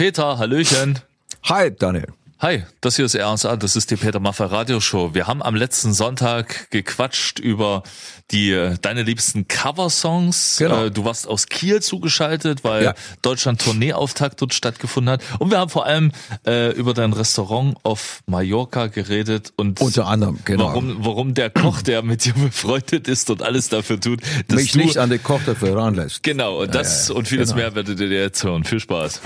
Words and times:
Peter, 0.00 0.38
Hallöchen. 0.38 0.98
Hi, 1.42 1.70
Daniel. 1.70 2.06
Hi, 2.42 2.64
das 2.80 2.96
hier 2.96 3.04
ist 3.04 3.14
RSA, 3.14 3.56
das 3.56 3.76
ist 3.76 3.90
die 3.90 3.96
Peter 3.96 4.18
Maffay 4.18 4.44
Radioshow. 4.46 5.12
Wir 5.12 5.26
haben 5.26 5.42
am 5.42 5.54
letzten 5.54 5.92
Sonntag 5.92 6.70
gequatscht 6.70 7.38
über 7.38 7.82
die 8.30 8.50
äh, 8.52 8.76
deine 8.80 9.02
liebsten 9.02 9.46
Coversongs. 9.46 10.56
Genau. 10.56 10.86
Äh, 10.86 10.90
Du 10.90 11.04
warst 11.04 11.28
aus 11.28 11.48
Kiel 11.48 11.82
zugeschaltet, 11.82 12.64
weil 12.64 12.84
Ja. 12.84 12.94
Deutschland 13.20 13.60
Tourneeauftakt 13.60 14.40
dort 14.40 14.54
stattgefunden 14.54 15.12
hat. 15.12 15.22
Und 15.38 15.50
wir 15.50 15.58
haben 15.58 15.68
vor 15.68 15.84
allem 15.84 16.12
äh, 16.46 16.70
über 16.72 16.94
dein 16.94 17.12
Restaurant 17.12 17.76
auf 17.82 18.22
Mallorca 18.24 18.86
geredet 18.86 19.52
und 19.56 19.78
Unter 19.82 20.06
anderem, 20.06 20.38
genau. 20.46 20.68
warum, 20.68 20.96
warum 21.04 21.34
der 21.34 21.50
Koch, 21.50 21.82
der 21.82 22.00
mit 22.00 22.24
dir 22.24 22.32
befreundet 22.32 23.06
ist 23.06 23.28
und 23.28 23.42
alles 23.42 23.68
dafür 23.68 24.00
tut, 24.00 24.22
dass 24.48 24.56
Mich 24.62 24.72
du 24.72 24.78
nicht 24.78 24.96
an 24.96 25.10
den 25.10 25.22
Koch 25.22 25.42
dafür 25.44 25.76
ranlässt. 25.76 26.22
Genau, 26.22 26.62
und 26.62 26.74
das 26.74 27.08
ja, 27.08 27.16
und 27.16 27.28
vieles 27.28 27.50
genau. 27.50 27.60
mehr 27.64 27.74
werdet 27.74 28.00
ihr 28.00 28.08
jetzt 28.08 28.42
hören. 28.42 28.64
Viel 28.64 28.80
Spaß. 28.80 29.20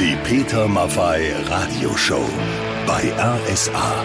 Die 0.00 0.16
Peter 0.24 0.66
Maffay 0.66 1.30
Radioshow 1.50 2.24
bei 2.86 3.12
RSA. 3.18 4.04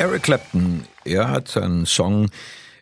Eric 0.00 0.24
Clapton, 0.24 0.82
er 1.04 1.30
hat 1.30 1.56
einen 1.56 1.86
Song 1.86 2.30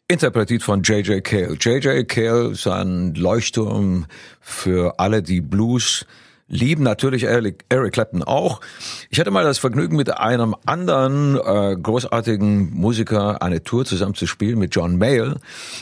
interpretiert 0.08 0.62
von 0.62 0.80
J.J. 0.80 1.22
Cale. 1.22 1.58
J.J. 1.60 2.08
Cale 2.08 2.52
ist 2.52 2.66
ein 2.66 3.12
Leuchtturm 3.16 4.06
für 4.40 4.98
alle, 4.98 5.22
die 5.22 5.42
Blues 5.42 6.06
lieben. 6.48 6.84
Natürlich 6.84 7.24
Eric, 7.24 7.68
Clapton 7.92 8.22
auch. 8.22 8.62
Ich 9.10 9.20
hatte 9.20 9.30
mal 9.30 9.44
das 9.44 9.58
Vergnügen, 9.58 9.94
mit 9.94 10.16
einem 10.16 10.56
anderen 10.64 11.36
äh, 11.36 11.76
großartigen 11.76 12.72
Musiker 12.72 13.42
eine 13.42 13.62
Tour 13.62 13.84
zusammen 13.84 14.14
zu 14.14 14.26
spielen, 14.26 14.58
mit 14.58 14.74
John 14.74 14.96
Mayall, 14.96 15.36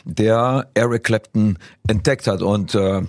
der 0.05 0.69
Eric 0.75 1.05
Clapton 1.05 1.61
entdeckt 1.87 2.27
hat. 2.27 2.43
Und 2.43 2.75
äh, 2.75 3.03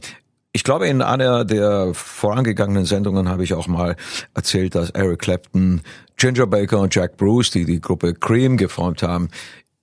ich 0.57 0.63
glaube, 0.63 0.87
in 0.87 1.03
einer 1.03 1.45
der 1.45 1.93
vorangegangenen 1.93 2.85
Sendungen 2.85 3.29
habe 3.29 3.43
ich 3.43 3.53
auch 3.53 3.67
mal 3.67 3.95
erzählt, 4.33 4.73
dass 4.73 4.89
Eric 4.89 5.19
Clapton, 5.19 5.81
Ginger 6.15 6.47
Baker 6.47 6.79
und 6.79 6.95
Jack 6.95 7.15
Bruce, 7.15 7.51
die 7.51 7.63
die 7.63 7.79
Gruppe 7.79 8.15
Cream 8.15 8.57
geformt 8.57 9.03
haben, 9.03 9.29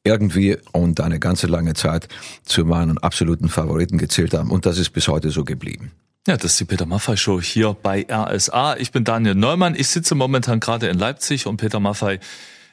irgendwie 0.02 0.56
und 0.72 1.00
eine 1.00 1.20
ganze 1.20 1.46
lange 1.46 1.74
Zeit 1.74 2.08
zu 2.42 2.64
meinen 2.64 2.98
absoluten 2.98 3.48
Favoriten 3.48 3.98
gezählt 3.98 4.34
haben. 4.34 4.50
Und 4.50 4.66
das 4.66 4.78
ist 4.78 4.90
bis 4.90 5.06
heute 5.06 5.30
so 5.30 5.44
geblieben. 5.44 5.92
Ja, 6.26 6.36
das 6.36 6.54
ist 6.54 6.60
die 6.60 6.64
Peter 6.64 6.86
Maffay 6.86 7.16
Show 7.16 7.40
hier 7.40 7.76
bei 7.80 8.04
RSA. 8.10 8.76
Ich 8.78 8.90
bin 8.90 9.04
Daniel 9.04 9.36
Neumann. 9.36 9.76
Ich 9.76 9.86
sitze 9.86 10.16
momentan 10.16 10.58
gerade 10.58 10.88
in 10.88 10.98
Leipzig 10.98 11.46
und 11.46 11.58
Peter 11.58 11.78
Maffay 11.78 12.18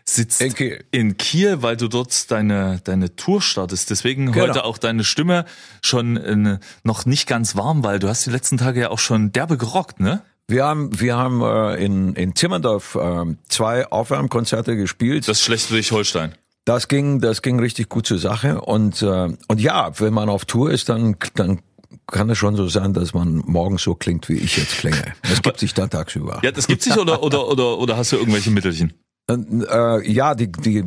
sitzt 0.05 0.41
In 0.41 0.53
Kiel. 0.53 0.83
in 0.91 1.17
Kiel, 1.17 1.61
weil 1.61 1.77
du 1.77 1.87
dort 1.87 2.29
deine 2.31 2.79
deine 2.83 3.15
Tour 3.15 3.41
startest. 3.41 3.89
Deswegen 3.89 4.31
Genau. 4.31 4.47
heute 4.47 4.63
auch 4.65 4.77
deine 4.77 5.03
Stimme 5.03 5.45
schon 5.83 6.17
äh, 6.17 6.59
noch 6.83 7.05
nicht 7.05 7.27
ganz 7.27 7.55
warm, 7.55 7.83
weil 7.83 7.99
du 7.99 8.07
hast 8.09 8.25
die 8.25 8.29
letzten 8.31 8.57
Tage 8.57 8.81
ja 8.81 8.89
auch 8.89 8.99
schon 8.99 9.31
derbe 9.31 9.57
gerockt, 9.57 9.99
ne? 9.99 10.21
Wir 10.47 10.65
haben, 10.65 10.99
wir 10.99 11.15
haben 11.15 11.41
äh, 11.41 11.75
in, 11.83 12.13
in 12.15 12.33
Timmendorf 12.33 12.95
äh, 12.95 13.23
zwei 13.47 13.87
Aufwärmkonzerte 13.89 14.75
gespielt. 14.75 15.25
Das 15.27 15.41
Schleswig-Holstein. 15.41 16.33
Das 16.65 16.89
ging, 16.89 17.21
das 17.21 17.41
ging 17.41 17.57
richtig 17.59 17.87
gut 17.87 18.05
zur 18.05 18.17
Sache. 18.19 18.59
Und, 18.59 19.01
äh, 19.01 19.29
und 19.47 19.61
ja, 19.61 19.97
wenn 19.99 20.13
man 20.13 20.27
auf 20.29 20.43
Tour 20.45 20.69
ist, 20.71 20.89
dann, 20.89 21.15
dann 21.35 21.61
kann 22.05 22.29
es 22.29 22.37
schon 22.37 22.57
so 22.57 22.67
sein, 22.67 22.93
dass 22.93 23.13
man 23.13 23.37
morgens 23.45 23.83
so 23.83 23.95
klingt, 23.95 24.27
wie 24.27 24.33
ich 24.35 24.57
jetzt 24.57 24.77
klinge. 24.79 25.13
Das 25.23 25.41
gibt 25.41 25.57
sich 25.59 25.73
dann 25.73 25.89
tagsüber. 25.89 26.41
Ja, 26.43 26.51
das 26.51 26.67
gibt's 26.67 26.85
nicht 26.85 26.97
oder 26.97 27.23
oder 27.23 27.47
oder 27.47 27.77
oder 27.77 27.95
hast 27.97 28.11
du 28.11 28.17
irgendwelche 28.17 28.51
Mittelchen? 28.51 28.91
Äh, 29.29 30.11
ja, 30.11 30.35
die, 30.35 30.51
die 30.51 30.85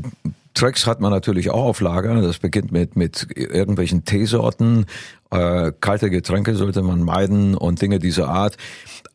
Tracks 0.55 0.87
hat 0.87 1.01
man 1.01 1.11
natürlich 1.11 1.51
auch 1.51 1.65
auf 1.65 1.81
Lager. 1.81 2.21
Das 2.23 2.39
beginnt 2.39 2.73
mit, 2.73 2.97
mit 2.97 3.27
irgendwelchen 3.35 4.05
Teesorten. 4.05 4.87
Äh, 5.31 5.73
kalte 5.81 6.11
Getränke 6.11 6.55
sollte 6.55 6.83
man 6.83 7.03
meiden 7.03 7.55
und 7.57 7.83
Dinge 7.83 7.99
dieser 7.99 8.29
Art. 8.29 8.57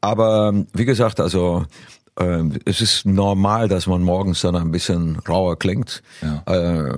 Aber 0.02 0.54
wie 0.74 0.86
gesagt, 0.86 1.20
also 1.20 1.66
äh, 2.20 2.44
es 2.66 2.82
ist 2.82 3.06
normal, 3.06 3.68
dass 3.68 3.88
man 3.88 4.04
morgens 4.04 4.42
dann 4.42 4.56
ein 4.56 4.72
bisschen 4.72 5.18
rauer 5.28 5.58
klingt. 5.58 6.04
Ja. 6.22 6.44
Äh, 6.54 6.98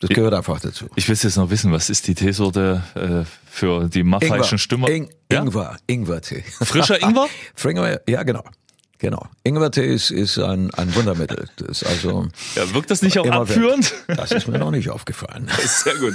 das 0.00 0.10
gehört 0.10 0.34
einfach 0.34 0.60
dazu. 0.60 0.86
Ich 0.94 1.08
will 1.08 1.16
jetzt 1.20 1.36
noch 1.36 1.50
wissen, 1.50 1.72
was 1.72 1.90
ist 1.90 2.06
die 2.06 2.14
Teesorte 2.14 2.82
äh, 2.94 3.24
für 3.50 3.88
die 3.88 4.04
maffeischen 4.04 4.58
Stimmer? 4.58 4.88
Ing, 4.88 5.10
ja? 5.30 5.42
Ingwer, 5.42 5.76
Ingwertee. 5.88 6.44
Frischer 6.60 7.02
Ingwer? 7.02 7.28
Ingwer, 7.64 8.00
ja 8.08 8.22
genau. 8.22 8.44
Genau. 9.00 9.26
Ingwertee 9.44 9.86
ist, 9.86 10.10
ist 10.10 10.38
ein, 10.38 10.74
ein 10.74 10.92
Wundermittel. 10.94 11.48
Das 11.56 11.82
ist 11.82 11.86
also 11.86 12.26
Ja, 12.56 12.74
wirkt 12.74 12.90
das 12.90 13.00
nicht 13.02 13.18
auch 13.18 13.26
abführend? 13.30 13.94
das 14.08 14.32
ist 14.32 14.48
mir 14.48 14.58
noch 14.58 14.72
nicht 14.72 14.90
aufgefallen. 14.90 15.48
Sehr 15.64 15.94
gut. 15.96 16.14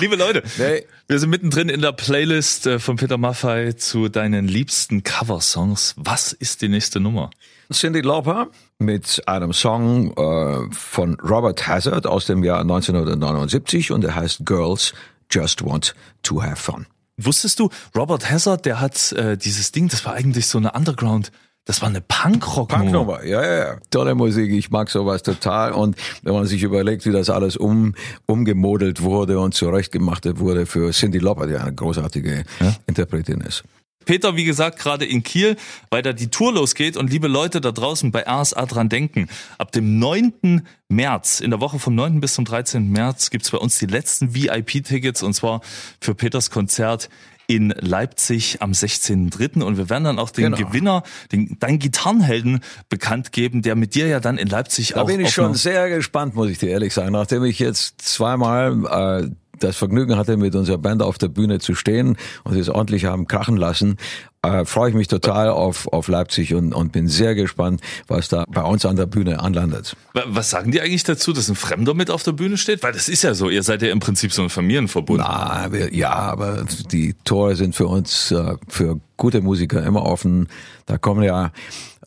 Liebe 0.00 0.14
Leute, 0.16 0.42
Nee. 0.58 0.86
wir 1.08 1.18
sind 1.18 1.30
mittendrin 1.30 1.68
in 1.68 1.80
der 1.82 1.90
Playlist 1.92 2.66
äh, 2.66 2.78
von 2.78 2.96
Peter 2.96 3.18
Maffay 3.18 3.74
zu 3.76 4.08
deinen 4.08 4.46
liebsten 4.46 5.02
Coversongs. 5.02 5.94
Was 5.96 6.32
ist 6.32 6.62
die 6.62 6.68
nächste 6.68 7.00
Nummer? 7.00 7.30
Cindy 7.72 8.00
Lauper 8.02 8.48
mit 8.78 9.22
einem 9.26 9.52
Song 9.52 10.12
äh, 10.16 10.72
von 10.72 11.14
Robert 11.20 11.66
Hazard 11.66 12.06
aus 12.06 12.26
dem 12.26 12.44
Jahr 12.44 12.60
1979 12.60 13.90
und 13.90 14.02
der 14.02 14.14
heißt 14.14 14.44
Girls 14.44 14.92
Just 15.30 15.64
Want 15.64 15.94
to 16.22 16.42
Have 16.42 16.56
Fun. 16.56 16.86
Wusstest 17.16 17.58
du, 17.60 17.70
Robert 17.96 18.30
Hazard, 18.30 18.66
der 18.66 18.80
hat 18.80 19.12
äh, 19.12 19.36
dieses 19.36 19.72
Ding, 19.72 19.88
das 19.88 20.04
war 20.04 20.14
eigentlich 20.14 20.46
so 20.46 20.58
eine 20.58 20.72
Underground, 20.72 21.32
das 21.64 21.80
war 21.80 21.88
eine 21.88 22.02
Punkrock-Nummer. 22.02 22.82
Punknummer, 22.82 23.24
ja, 23.24 23.42
ja, 23.42 23.58
ja. 23.58 23.76
Tolle 23.90 24.14
Musik, 24.14 24.52
ich 24.52 24.70
mag 24.70 24.90
sowas 24.90 25.22
total. 25.22 25.72
Und 25.72 25.96
wenn 26.22 26.34
man 26.34 26.46
sich 26.46 26.62
überlegt, 26.62 27.06
wie 27.06 27.12
das 27.12 27.30
alles 27.30 27.56
um, 27.56 27.94
umgemodelt 28.26 29.02
wurde 29.02 29.38
und 29.38 29.54
zurechtgemacht 29.54 30.24
wurde 30.38 30.66
für 30.66 30.90
Cindy 30.92 31.18
Lauper, 31.18 31.46
die 31.46 31.56
eine 31.56 31.74
großartige 31.74 32.44
Interpretin 32.86 33.40
ist. 33.40 33.64
Peter, 34.04 34.36
wie 34.36 34.44
gesagt, 34.44 34.78
gerade 34.78 35.04
in 35.04 35.22
Kiel, 35.22 35.56
weil 35.90 36.02
da 36.02 36.12
die 36.12 36.28
Tour 36.28 36.52
losgeht 36.52 36.96
und 36.96 37.10
liebe 37.10 37.28
Leute 37.28 37.60
da 37.60 37.72
draußen 37.72 38.12
bei 38.12 38.24
RSA 38.26 38.66
dran 38.66 38.88
denken. 38.88 39.28
Ab 39.58 39.72
dem 39.72 39.98
9. 39.98 40.66
März, 40.88 41.40
in 41.40 41.50
der 41.50 41.60
Woche 41.60 41.78
vom 41.78 41.94
9. 41.94 42.20
bis 42.20 42.34
zum 42.34 42.44
13. 42.44 42.90
März 42.90 43.30
gibt's 43.30 43.50
bei 43.50 43.58
uns 43.58 43.78
die 43.78 43.86
letzten 43.86 44.34
VIP-Tickets 44.34 45.22
und 45.22 45.32
zwar 45.32 45.62
für 46.00 46.14
Peters 46.14 46.50
Konzert 46.50 47.08
in 47.46 47.74
Leipzig 47.78 48.60
am 48.60 48.72
16.3. 48.72 49.62
Und 49.62 49.76
wir 49.76 49.90
werden 49.90 50.04
dann 50.04 50.18
auch 50.18 50.30
den 50.30 50.52
Genau. 50.52 50.56
Gewinner, 50.56 51.02
den, 51.32 51.58
deinen 51.58 51.78
Gitarrenhelden 51.78 52.60
bekannt 52.88 53.32
geben, 53.32 53.62
der 53.62 53.74
mit 53.74 53.94
dir 53.94 54.06
ja 54.06 54.20
dann 54.20 54.38
in 54.38 54.48
Leipzig 54.48 54.92
Da 54.94 55.02
auch 55.02 55.06
bin 55.06 55.20
ich 55.20 55.30
schon 55.30 55.54
sehr 55.54 55.88
gespannt, 55.88 56.34
muss 56.34 56.50
ich 56.50 56.58
dir 56.58 56.70
ehrlich 56.70 56.94
sagen. 56.94 57.12
Nachdem 57.12 57.44
ich 57.44 57.58
jetzt 57.58 58.00
zweimal 58.02 59.24
äh, 59.24 59.30
das 59.60 59.76
Vergnügen 59.76 60.16
hatte, 60.16 60.36
mit 60.36 60.54
unserer 60.54 60.78
Band 60.78 61.02
auf 61.02 61.18
der 61.18 61.28
Bühne 61.28 61.58
zu 61.58 61.74
stehen 61.74 62.16
und 62.44 62.56
es 62.56 62.68
ordentlich 62.68 63.04
haben 63.04 63.26
krachen 63.26 63.56
lassen, 63.56 63.96
äh, 64.42 64.64
freue 64.66 64.90
ich 64.90 64.94
mich 64.94 65.08
total 65.08 65.48
auf, 65.48 65.88
auf 65.92 66.08
Leipzig 66.08 66.54
und, 66.54 66.74
und 66.74 66.92
bin 66.92 67.08
sehr 67.08 67.34
gespannt, 67.34 67.80
was 68.08 68.28
da 68.28 68.44
bei 68.48 68.62
uns 68.62 68.84
an 68.84 68.96
der 68.96 69.06
Bühne 69.06 69.40
anlandet. 69.40 69.96
Wa- 70.12 70.24
Was 70.26 70.50
sagen 70.50 70.70
die 70.70 70.80
eigentlich 70.82 71.04
dazu, 71.04 71.32
dass 71.32 71.48
ein 71.48 71.54
Fremder 71.54 71.94
mit 71.94 72.10
auf 72.10 72.22
der 72.22 72.32
Bühne 72.32 72.58
steht? 72.58 72.82
Weil 72.82 72.92
das 72.92 73.08
ist 73.08 73.22
ja 73.22 73.32
so, 73.34 73.48
ihr 73.48 73.62
seid 73.62 73.80
ja 73.82 73.88
im 73.90 74.00
Prinzip 74.00 74.32
so 74.32 74.42
ein 74.42 74.50
Familienverbund. 74.50 75.20
Na, 75.20 75.68
wir, 75.70 75.94
ja, 75.94 76.10
aber 76.12 76.64
die 76.92 77.14
Tore 77.24 77.56
sind 77.56 77.74
für 77.74 77.86
uns, 77.86 78.32
äh, 78.32 78.56
für 78.68 79.00
gute 79.16 79.40
Musiker 79.40 79.82
immer 79.82 80.04
offen. 80.04 80.48
Da 80.86 80.98
kommen 80.98 81.22
ja 81.22 81.50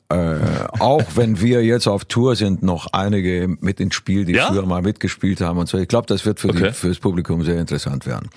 äh, 0.10 0.38
auch 0.80 1.04
wenn 1.16 1.42
wir 1.42 1.64
jetzt 1.66 1.88
auf 1.88 2.06
Tour 2.06 2.36
sind, 2.36 2.64
noch 2.64 2.88
einige 2.94 3.48
mit 3.60 3.80
ins 3.80 3.96
Spiel, 3.96 4.26
die 4.26 4.34
Ja? 4.34 4.48
früher 4.48 4.66
mal 4.66 4.82
mitgespielt 4.82 5.42
haben 5.42 5.58
und 5.60 5.68
so. 5.68 5.78
Ich 5.78 5.88
glaube, 5.88 6.08
das 6.08 6.26
wird 6.26 6.40
für 6.40 6.50
Okay. 6.50 6.68
die, 6.70 6.74
fürs 6.74 7.00
Publikum 7.00 7.44
sehr 7.44 7.60
interessant 7.60 8.06
werden. 8.06 8.30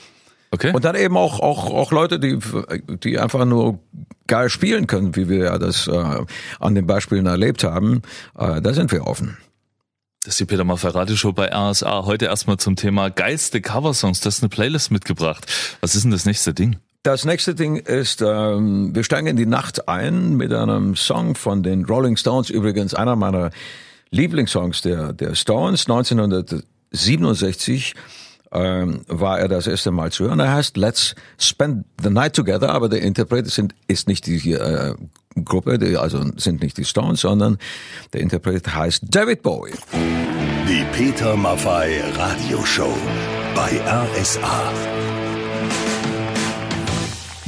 Okay. 0.53 0.72
Und 0.72 0.84
dann 0.84 0.97
eben 0.97 1.16
auch, 1.16 1.38
auch, 1.38 1.70
auch 1.70 1.92
Leute, 1.92 2.19
die, 2.19 2.38
die 3.04 3.20
einfach 3.20 3.44
nur 3.44 3.78
geil 4.26 4.50
spielen 4.50 4.88
können, 4.88 5.14
wie 5.14 5.28
wir 5.28 5.44
ja 5.44 5.58
das 5.58 5.86
äh, 5.86 6.25
an 6.58 6.75
den 6.75 6.86
Beispielen 6.88 7.26
erlebt 7.26 7.62
haben. 7.62 8.02
Äh, 8.37 8.60
da 8.60 8.75
sind 8.75 8.91
wir 8.91 9.06
offen. 9.06 9.37
Das 10.25 10.34
ist 10.34 10.41
die 10.41 10.44
Peter 10.47 10.64
Maffay 10.64 10.88
Radioshow 10.88 11.32
bei 11.32 11.50
RSA. 11.54 12.04
Heute 12.04 12.26
erstmal 12.26 12.56
zum 12.58 12.75
Thema 12.76 13.10
geilste 13.10 13.60
Coversongs. 13.60 14.20
Das 14.20 14.37
ist 14.38 14.42
eine 14.42 14.48
Playlist 14.50 14.91
mitgebracht. 14.91 15.47
Was 15.81 15.94
ist 15.94 16.02
denn 16.02 16.10
das 16.10 16.26
nächste 16.26 16.52
Ding? 16.52 16.76
Das 17.03 17.25
nächste 17.25 17.55
Ding 17.55 17.77
ist, 17.77 18.21
ähm, 18.21 18.94
wir 18.94 19.05
steigen 19.05 19.27
in 19.27 19.37
die 19.37 19.47
Nacht 19.47 19.88
ein 19.88 20.37
mit 20.37 20.52
einem 20.52 20.97
Song 20.97 21.35
von 21.35 21.62
den 21.62 21.87
Rolling 21.87 22.19
Stones, 22.19 22.50
übrigens 22.50 22.93
einer 22.93 23.17
meiner 23.17 23.52
Lieblingssongs 24.11 24.82
der, 24.82 25.14
der 25.14 25.35
Stones. 25.35 25.88
1967 25.88 27.94
ähm, 28.52 29.00
war 29.08 29.41
er 29.41 29.49
das 29.49 29.67
erste 29.67 29.93
Mal 29.93 30.12
zu 30.12 30.25
hören. 30.25 30.41
Er 30.41 30.52
heißt 30.52 30.76
Let's 30.76 31.14
Spend 31.38 31.87
the 32.02 32.11
Night 32.11 32.37
Together, 32.37 32.69
aber 32.69 32.91
der 32.91 33.00
Interpret 33.00 33.47
sind, 33.47 33.75
ist 33.88 34.06
nicht 34.06 34.26
die 34.26 34.52
äh, 34.52 34.94
Gruppe, 35.43 35.79
die, 35.79 35.97
also 35.97 36.23
sind 36.37 36.62
nicht 36.62 36.76
die 36.76 36.85
Stones, 36.85 37.23
sondern 37.23 37.56
der 38.12 38.20
Interpret 38.20 38.75
heißt 38.75 39.05
David 39.08 39.43
Bowie. 39.43 39.73
Die 40.69 40.85
Peter 40.93 41.35
Maffay 41.35 42.02
Radioshow 42.14 42.94
bei 43.55 43.81
RSA. 43.87 45.19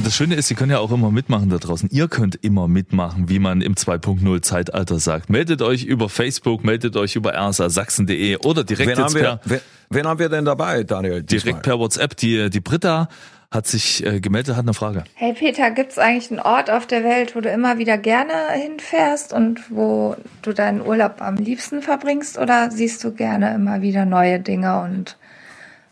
Das 0.03 0.17
Schöne 0.17 0.35
ist, 0.35 0.49
Sie 0.49 0.55
können 0.55 0.71
ja 0.71 0.79
auch 0.79 0.91
immer 0.91 1.11
mitmachen 1.11 1.49
da 1.49 1.57
draußen. 1.57 1.89
Ihr 1.89 2.09
könnt 2.09 2.35
immer 2.35 2.67
mitmachen, 2.67 3.29
wie 3.29 3.39
man 3.39 3.61
im 3.61 3.75
2.0 3.75 4.41
Zeitalter 4.41 4.99
sagt. 4.99 5.29
Meldet 5.29 5.61
euch 5.61 5.85
über 5.85 6.09
Facebook, 6.09 6.65
meldet 6.65 6.97
euch 6.97 7.15
über 7.15 7.33
rsasachsen.de 7.33 8.37
oder 8.37 8.65
direkt 8.65 8.89
Wen 8.89 8.97
jetzt 8.97 8.99
haben, 8.99 9.15
wir, 9.15 9.21
per, 9.21 9.39
wen, 9.45 9.59
wen 9.89 10.07
haben 10.07 10.19
wir 10.19 10.27
denn 10.27 10.43
dabei, 10.43 10.83
Daniel? 10.83 11.23
diesmal? 11.23 11.53
direkt 11.53 11.63
per 11.63 11.79
WhatsApp. 11.79 12.17
Die, 12.17 12.49
die 12.49 12.59
Britta 12.59 13.07
hat 13.49 13.65
sich 13.65 14.05
äh, 14.05 14.19
gemeldet, 14.19 14.57
hat 14.57 14.65
eine 14.65 14.73
Frage. 14.73 15.05
Hey 15.13 15.33
Peter, 15.33 15.71
gibt 15.71 15.93
es 15.93 15.99
eigentlich 15.99 16.31
einen 16.31 16.41
Ort 16.41 16.69
auf 16.69 16.85
der 16.85 17.05
Welt, 17.05 17.35
wo 17.35 17.39
du 17.39 17.49
immer 17.49 17.77
wieder 17.77 17.97
gerne 17.97 18.33
hinfährst 18.51 19.31
und 19.31 19.61
wo 19.69 20.17
du 20.41 20.51
deinen 20.51 20.81
Urlaub 20.81 21.21
am 21.21 21.35
liebsten 21.35 21.81
verbringst? 21.81 22.37
Oder 22.37 22.71
siehst 22.71 23.03
du 23.05 23.13
gerne 23.13 23.53
immer 23.53 23.81
wieder 23.81 24.05
neue 24.05 24.41
Dinge 24.41 24.81
und 24.81 25.17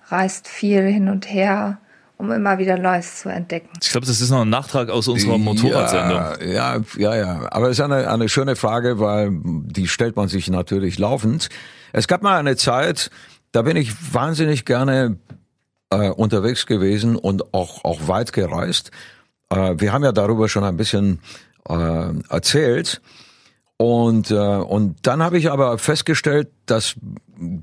reist 0.10 0.50
viel 0.50 0.82
hin 0.82 1.08
und 1.08 1.32
her? 1.32 1.78
Um 2.22 2.32
immer 2.32 2.60
wieder 2.60 2.78
Neues 2.78 3.22
zu 3.22 3.30
entdecken. 3.30 3.70
Ich 3.82 3.90
glaube, 3.90 4.06
das 4.06 4.22
ist 4.22 4.30
noch 4.30 4.42
ein 4.42 4.50
Nachtrag 4.50 4.90
aus 4.90 5.08
unserer 5.08 5.40
Motorradsendung. 5.40 6.18
Ja, 6.52 6.78
ja, 6.78 6.82
ja, 6.98 7.16
ja. 7.16 7.48
Aber 7.52 7.70
es 7.70 7.80
ist 7.80 7.84
eine, 7.84 8.08
eine 8.10 8.30
schöne 8.30 8.56
Frage, 8.56 9.00
weil 9.00 9.32
die 9.44 9.88
stellt 9.88 10.16
man 10.16 10.28
sich 10.28 10.48
natürlich 10.48 11.00
laufend. 11.00 11.50
Es 11.94 12.08
gab 12.08 12.22
mal 12.22 12.38
eine 12.38 12.56
Zeit, 12.58 13.10
da 13.52 13.64
bin 13.64 13.76
ich 13.76 14.14
wahnsinnig 14.14 14.66
gerne 14.66 15.18
äh, 15.90 16.10
unterwegs 16.10 16.68
gewesen 16.68 17.16
und 17.16 17.56
auch, 17.56 17.84
auch 17.84 18.08
weit 18.08 18.34
gereist. 18.34 18.92
Äh, 19.50 19.76
wir 19.78 19.92
haben 19.92 20.04
ja 20.04 20.12
darüber 20.12 20.48
schon 20.48 20.64
ein 20.64 20.78
bisschen 20.78 21.22
äh, 21.68 22.14
erzählt. 22.30 23.02
Und, 23.78 24.30
äh, 24.30 24.36
und 24.36 25.08
dann 25.08 25.24
habe 25.24 25.40
ich 25.40 25.50
aber 25.50 25.80
festgestellt, 25.80 26.50
dass 26.68 26.94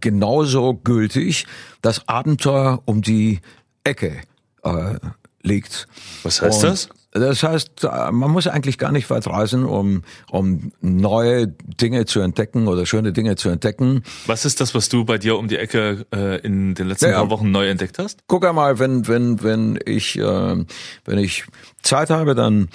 genauso 0.01 0.75
gültig 0.75 1.47
das 1.81 2.09
Abenteuer 2.09 2.83
um 2.87 3.03
die 3.03 3.41
Ecke 3.85 4.21
äh, 4.65 4.95
liegt. 5.43 5.87
Was 6.23 6.43
heißt 6.43 6.63
Und 6.65 6.71
das? 6.71 6.89
Das 7.13 7.43
heißt, 7.43 7.85
äh, 7.85 8.13
man 8.13 8.31
muss 8.31 8.47
eigentlich 8.47 8.77
gar 8.77 8.93
nicht 8.93 9.09
weit 9.09 9.27
reisen, 9.27 9.65
um, 9.65 10.03
um 10.31 10.73
neue 10.83 11.49
Dinge 11.49 12.05
zu 12.05 12.21
entdecken 12.21 12.69
oder 12.69 12.85
schöne 12.85 13.13
Dinge 13.13 13.35
zu 13.37 13.49
entdecken. 13.49 14.03
Was 14.27 14.45
ist 14.45 14.61
das, 14.61 14.75
was 14.75 14.89
du 14.91 15.05
bei 15.07 15.17
dir 15.17 15.39
um 15.39 15.49
die 15.49 15.57
Ecke 15.57 16.05
äh, 16.15 16.39
in 16.41 16.75
den 16.75 16.87
letzten 16.89 17.07
Ja. 17.11 17.21
paar 17.21 17.31
Wochen 17.31 17.51
neu 17.51 17.67
entdeckt 17.69 17.99
hast? 17.99 18.21
Guck 18.27 18.45
einmal, 18.47 18.79
wenn 18.79 19.09
wenn 19.09 19.43
wenn 19.43 19.79
ich 19.87 20.19
äh, 20.19 20.65
wenn 21.05 21.19
ich 21.19 21.45
Zeit 21.83 22.11
habe, 22.11 22.35
dann 22.35 22.69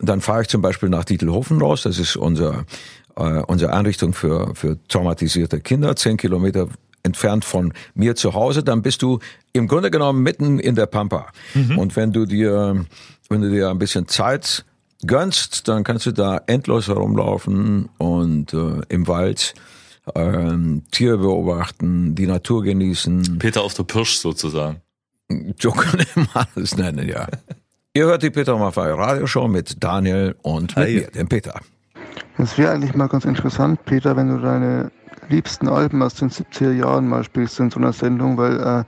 dann 0.00 0.20
fahre 0.20 0.42
ich 0.42 0.48
zum 0.48 0.60
Beispiel 0.60 0.88
nach 0.88 1.04
Dietelhofen 1.04 1.60
raus. 1.60 1.82
Das 1.82 1.98
ist 2.00 2.16
unser 2.16 2.64
äh, 3.16 3.22
unsere 3.46 3.72
Einrichtung 3.72 4.12
für 4.12 4.54
für 4.56 4.76
traumatisierte 4.88 5.60
Kinder, 5.60 5.94
zehn 5.94 6.16
Kilometer 6.16 6.66
entfernt 7.02 7.44
von 7.44 7.72
mir 7.94 8.14
zu 8.16 8.34
Hause. 8.34 8.62
Dann 8.62 8.82
bist 8.82 9.02
du 9.02 9.18
im 9.52 9.68
Grunde 9.68 9.90
genommen 9.90 10.22
mitten 10.22 10.58
in 10.58 10.74
der 10.74 10.86
Pampa. 10.86 11.28
Und 11.76 11.96
wenn 11.96 12.12
du 12.12 12.26
dir 12.26 12.84
wenn 13.32 13.40
du 13.40 13.50
dir 13.50 13.70
ein 13.70 13.78
bisschen 13.78 14.06
Zeit 14.06 14.64
gönnst, 15.04 15.66
dann 15.66 15.84
kannst 15.84 16.06
du 16.06 16.12
da 16.12 16.40
endlos 16.46 16.86
herumlaufen 16.86 17.88
und 17.98 18.52
äh, 18.52 18.82
im 18.88 19.08
Wald 19.08 19.54
ähm, 20.14 20.82
Tiere 20.90 21.18
beobachten, 21.18 22.14
die 22.14 22.26
Natur 22.26 22.62
genießen. 22.62 23.38
Peter 23.38 23.62
auf 23.62 23.74
der 23.74 23.84
Pirsch 23.84 24.18
sozusagen. 24.18 24.82
So 25.58 25.70
kann 25.70 26.04
man 26.34 26.46
es 26.56 26.76
nennen, 26.76 27.08
ja. 27.08 27.26
Ihr 27.94 28.04
hört 28.04 28.22
die 28.22 28.30
Peter 28.30 28.56
Maffay 28.56 28.90
Radioshow 28.90 29.48
mit 29.48 29.82
Daniel 29.82 30.36
und 30.42 30.76
mit 30.76 30.86
Hi. 30.86 30.94
mir, 30.94 31.10
dem 31.10 31.28
Peter. 31.28 31.60
Es 32.38 32.58
wäre 32.58 32.72
eigentlich 32.72 32.94
mal 32.94 33.08
ganz 33.08 33.24
interessant, 33.24 33.84
Peter, 33.84 34.16
wenn 34.16 34.28
du 34.28 34.38
deine 34.42 34.90
liebsten 35.32 35.68
Alben 35.68 36.02
aus 36.02 36.14
den 36.14 36.30
70er 36.30 36.72
Jahren 36.72 37.08
mal 37.08 37.24
spielst 37.24 37.58
in 37.58 37.70
so 37.70 37.80
einer 37.80 37.92
Sendung, 37.92 38.36
weil 38.36 38.60
äh, 38.60 38.84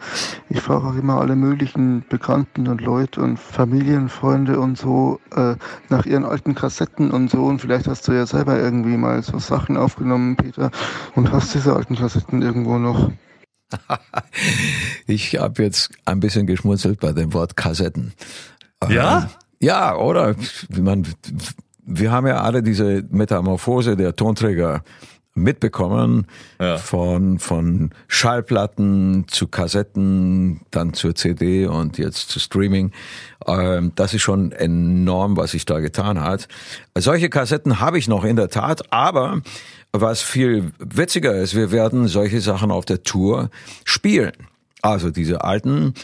ich 0.51 0.61
frage 0.61 0.87
auch 0.87 0.95
immer 0.95 1.21
alle 1.21 1.35
möglichen 1.35 2.05
Bekannten 2.09 2.69
und 2.69 2.81
Leute 2.81 3.21
und 3.21 3.39
Familienfreunde 3.39 4.61
und 4.61 4.79
so 4.79 5.19
äh, 5.35 5.57
nach 5.89 6.07
ihren 6.07 6.25
alten 6.25 6.55
Kassetten 6.55 7.11
und 7.11 7.31
so 7.31 7.45
und 7.45 7.61
vielleicht 7.61 7.89
hast 7.89 8.07
du 8.07 8.13
ja 8.13 8.27
selber 8.27 8.61
irgendwie 8.61 8.97
mal 8.97 9.23
so 9.23 9.39
Sachen 9.39 9.77
aufgenommen, 9.77 10.37
Peter, 10.37 10.71
und 11.15 11.33
hast 11.33 11.55
diese 11.55 11.75
alten 11.75 11.97
Kassetten 11.97 12.43
irgendwo 12.43 12.79
noch. 12.79 13.11
Ich 15.07 15.37
habe 15.39 15.63
jetzt 15.63 15.91
ein 16.07 16.21
bisschen 16.21 16.47
geschmunzelt 16.47 17.01
bei 17.01 17.13
dem 17.13 17.35
Wort 17.35 17.57
Kassetten. 17.57 18.15
Ja? 18.89 19.29
Ja, 19.61 19.97
oder? 19.97 20.35
Man, 20.71 21.07
wir 21.85 22.11
haben 22.11 22.27
ja 22.27 22.41
alle 22.41 22.63
diese 22.63 23.05
Metamorphose 23.11 23.97
der 23.97 24.17
Tonträger 24.17 24.83
mitbekommen, 25.35 26.27
Ja. 26.61 26.77
von, 26.79 27.39
von 27.39 27.91
Schallplatten 28.09 29.27
zu 29.29 29.49
Kassetten, 29.49 30.61
dann 30.71 30.95
zur 30.95 31.15
CD 31.15 31.67
und 31.67 31.99
jetzt 31.99 32.29
zu 32.31 32.39
Streaming. 32.39 32.93
Ähm, 33.47 33.93
das 33.97 34.15
ist 34.15 34.23
schon 34.23 34.53
enorm, 34.53 35.37
was 35.37 35.51
sich 35.53 35.65
da 35.67 35.81
getan 35.81 36.21
hat. 36.21 36.49
Solche 36.97 37.29
Kassetten 37.29 37.81
habe 37.81 37.99
ich 37.99 38.09
noch 38.09 38.25
in 38.25 38.37
der 38.37 38.49
Tat, 38.49 38.93
aber 38.93 39.41
was 39.93 40.23
viel 40.23 40.73
witziger 40.79 41.35
ist, 41.37 41.55
wir 41.55 41.71
werden 41.71 42.09
solche 42.09 42.41
Sachen 42.41 42.71
auf 42.71 42.85
der 42.85 43.03
Tour 43.03 43.51
spielen. 43.85 44.33
Also 44.83 45.11
diese 45.11 45.45
alten 45.45 45.95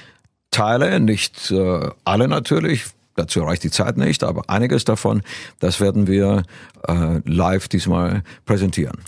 Teile, 0.51 0.99
nicht 1.01 1.51
äh, 1.51 1.89
alle 2.05 2.27
natürlich, 2.29 2.87
dazu 3.21 3.43
reicht 3.43 3.65
die 3.65 3.71
Zeit 3.71 3.97
nicht, 3.97 4.25
aber 4.25 4.49
einiges 4.49 4.85
davon, 4.85 5.23
das 5.59 5.81
werden 5.81 6.07
wir 6.07 6.43
äh, 6.89 7.21
live 7.25 7.69
diesmal 7.69 8.23
präsentieren. 8.47 8.99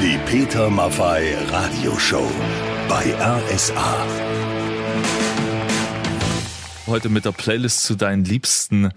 Die 0.00 0.18
Peter 0.26 0.68
Maffay 0.68 1.34
Radioshow 1.50 2.30
bei 2.88 3.14
RSA. 3.18 4.06
Heute 6.86 7.08
mit 7.08 7.24
der 7.24 7.32
Playlist 7.32 7.82
zu 7.82 7.94
deinen 7.94 8.24
liebsten 8.24 8.90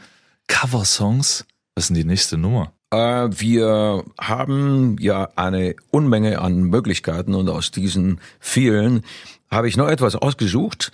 Coversongs. 0.48 1.46
Was 1.76 1.86
ist 1.86 1.90
denn 1.90 1.96
die 1.96 2.04
nächste 2.04 2.38
Nummer? 2.38 2.74
Äh, 2.92 2.98
wir 3.32 4.04
haben 4.20 4.98
ja 5.00 5.30
eine 5.36 5.76
Unmenge 5.92 6.42
an 6.42 6.64
Möglichkeiten 6.64 7.34
und 7.34 7.50
aus 7.50 7.72
diesen 7.72 8.20
vielen 8.40 9.04
habe 9.50 9.68
ich 9.68 9.78
noch 9.78 9.88
etwas 9.88 10.16
ausgesucht. 10.16 10.92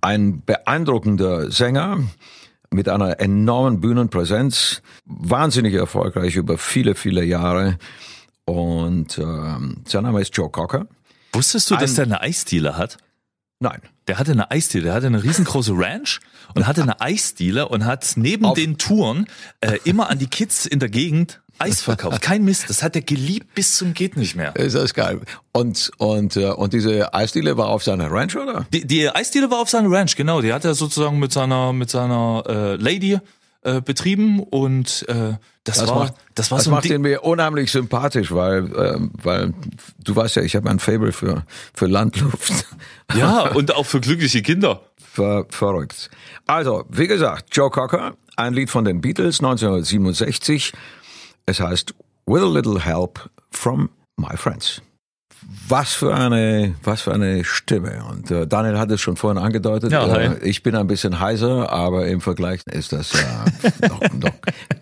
Ein 0.00 0.42
beeindruckender 0.44 1.50
Sänger 1.50 2.00
mit 2.70 2.88
einer 2.88 3.20
enormen 3.20 3.80
Bühnenpräsenz, 3.80 4.82
wahnsinnig 5.04 5.74
erfolgreich 5.74 6.36
über 6.36 6.58
viele, 6.58 6.94
viele 6.94 7.24
Jahre. 7.24 7.78
Und 8.44 9.18
ähm, 9.18 9.82
sein 9.86 10.04
Name 10.04 10.20
ist 10.20 10.36
Joe 10.36 10.50
Cocker. 10.50 10.86
Wusstest 11.32 11.70
du, 11.70 11.76
dass 11.76 11.90
Ein- 11.92 11.94
der 11.96 12.04
eine 12.04 12.20
Eisdiele 12.20 12.76
hat? 12.76 12.98
Nein. 13.58 13.80
Der 14.06 14.18
hatte 14.18 14.32
eine 14.32 14.50
Eisdiele, 14.50 14.84
der 14.84 14.94
hatte 14.94 15.06
eine 15.06 15.22
riesengroße 15.24 15.72
Ranch 15.74 16.20
und 16.54 16.66
hatte 16.66 16.82
eine 16.82 17.00
Eisdiele 17.00 17.68
und 17.68 17.84
hat 17.84 18.12
neben 18.16 18.44
Auf- 18.44 18.54
den 18.54 18.78
Touren 18.78 19.26
äh, 19.60 19.78
immer 19.84 20.10
an 20.10 20.18
die 20.18 20.28
Kids 20.28 20.64
in 20.66 20.78
der 20.78 20.88
Gegend 20.90 21.40
Eis 21.58 21.82
verkauft. 21.82 22.22
Kein 22.22 22.44
Mist, 22.44 22.68
das 22.68 22.82
hat 22.82 22.96
er 22.96 23.02
geliebt 23.02 23.54
bis 23.54 23.76
zum 23.76 23.94
geht 23.94 24.16
nicht 24.16 24.36
mehr. 24.36 24.54
Ist 24.56 24.74
das 24.74 24.94
geil. 24.94 25.20
Und, 25.52 25.90
und, 25.98 26.36
äh, 26.36 26.50
und 26.50 26.72
diese 26.72 27.14
Eisdiele 27.14 27.56
war 27.56 27.68
auf 27.68 27.82
seiner 27.82 28.10
Ranch, 28.10 28.36
oder? 28.36 28.66
Die, 28.72 28.86
die 28.86 29.08
Eisdiele 29.08 29.50
war 29.50 29.60
auf 29.60 29.70
seiner 29.70 29.90
Ranch, 29.90 30.16
genau. 30.16 30.40
Die 30.40 30.52
hat 30.52 30.64
er 30.64 30.74
sozusagen 30.74 31.18
mit 31.18 31.32
seiner 31.32 31.72
mit 31.72 31.90
seiner 31.90 32.44
äh, 32.46 32.76
Lady 32.76 33.18
äh, 33.62 33.80
betrieben 33.80 34.40
und 34.42 35.04
äh, 35.08 35.34
das, 35.64 35.78
Das 35.78 35.88
war 35.88 35.98
macht, 35.98 36.14
das 36.36 36.50
war 36.52 36.58
das 36.58 36.64
so 36.66 36.70
macht 36.70 36.84
ihn 36.84 37.00
mir 37.00 37.24
unheimlich 37.24 37.72
sympathisch, 37.72 38.30
weil, 38.30 38.70
ähm, 38.76 39.10
weil 39.20 39.52
du 39.98 40.14
weißt 40.14 40.36
ja, 40.36 40.42
ich 40.42 40.54
habe 40.54 40.70
ein 40.70 40.78
Fable 40.78 41.10
für, 41.10 41.44
für 41.74 41.86
Landluft. 41.86 42.66
Ja, 43.16 43.50
und 43.54 43.74
auch 43.74 43.84
für 43.84 44.00
glückliche 44.00 44.42
Kinder. 44.42 44.82
Ver, 45.12 45.46
verrückt. 45.48 46.10
Also, 46.46 46.84
wie 46.88 47.08
gesagt, 47.08 47.56
Joe 47.56 47.70
Cocker, 47.70 48.14
ein 48.36 48.54
Lied 48.54 48.70
von 48.70 48.84
den 48.84 49.00
Beatles 49.00 49.40
1967. 49.40 50.72
Es 51.48 51.60
heißt 51.60 51.94
With 52.26 52.42
a 52.42 52.48
Little 52.48 52.84
Help 52.84 53.30
from 53.52 53.88
My 54.16 54.36
Friends. 54.36 54.82
Was 55.68 55.92
für 55.92 56.12
eine, 56.12 56.74
was 56.82 57.02
für 57.02 57.14
eine 57.14 57.44
Stimme. 57.44 58.04
Und 58.10 58.32
äh, 58.32 58.48
Daniel 58.48 58.78
hat 58.78 58.90
es 58.90 59.00
schon 59.00 59.16
vorhin 59.16 59.40
angedeutet. 59.40 59.92
Ja, 59.92 60.12
äh, 60.16 60.38
ich 60.42 60.64
bin 60.64 60.74
ein 60.74 60.88
bisschen 60.88 61.20
heiser, 61.20 61.70
aber 61.70 62.08
im 62.08 62.20
Vergleich 62.20 62.62
ist 62.66 62.92
das 62.92 63.14
äh, 63.14 63.86
noch, 63.88 64.00
noch 64.12 64.32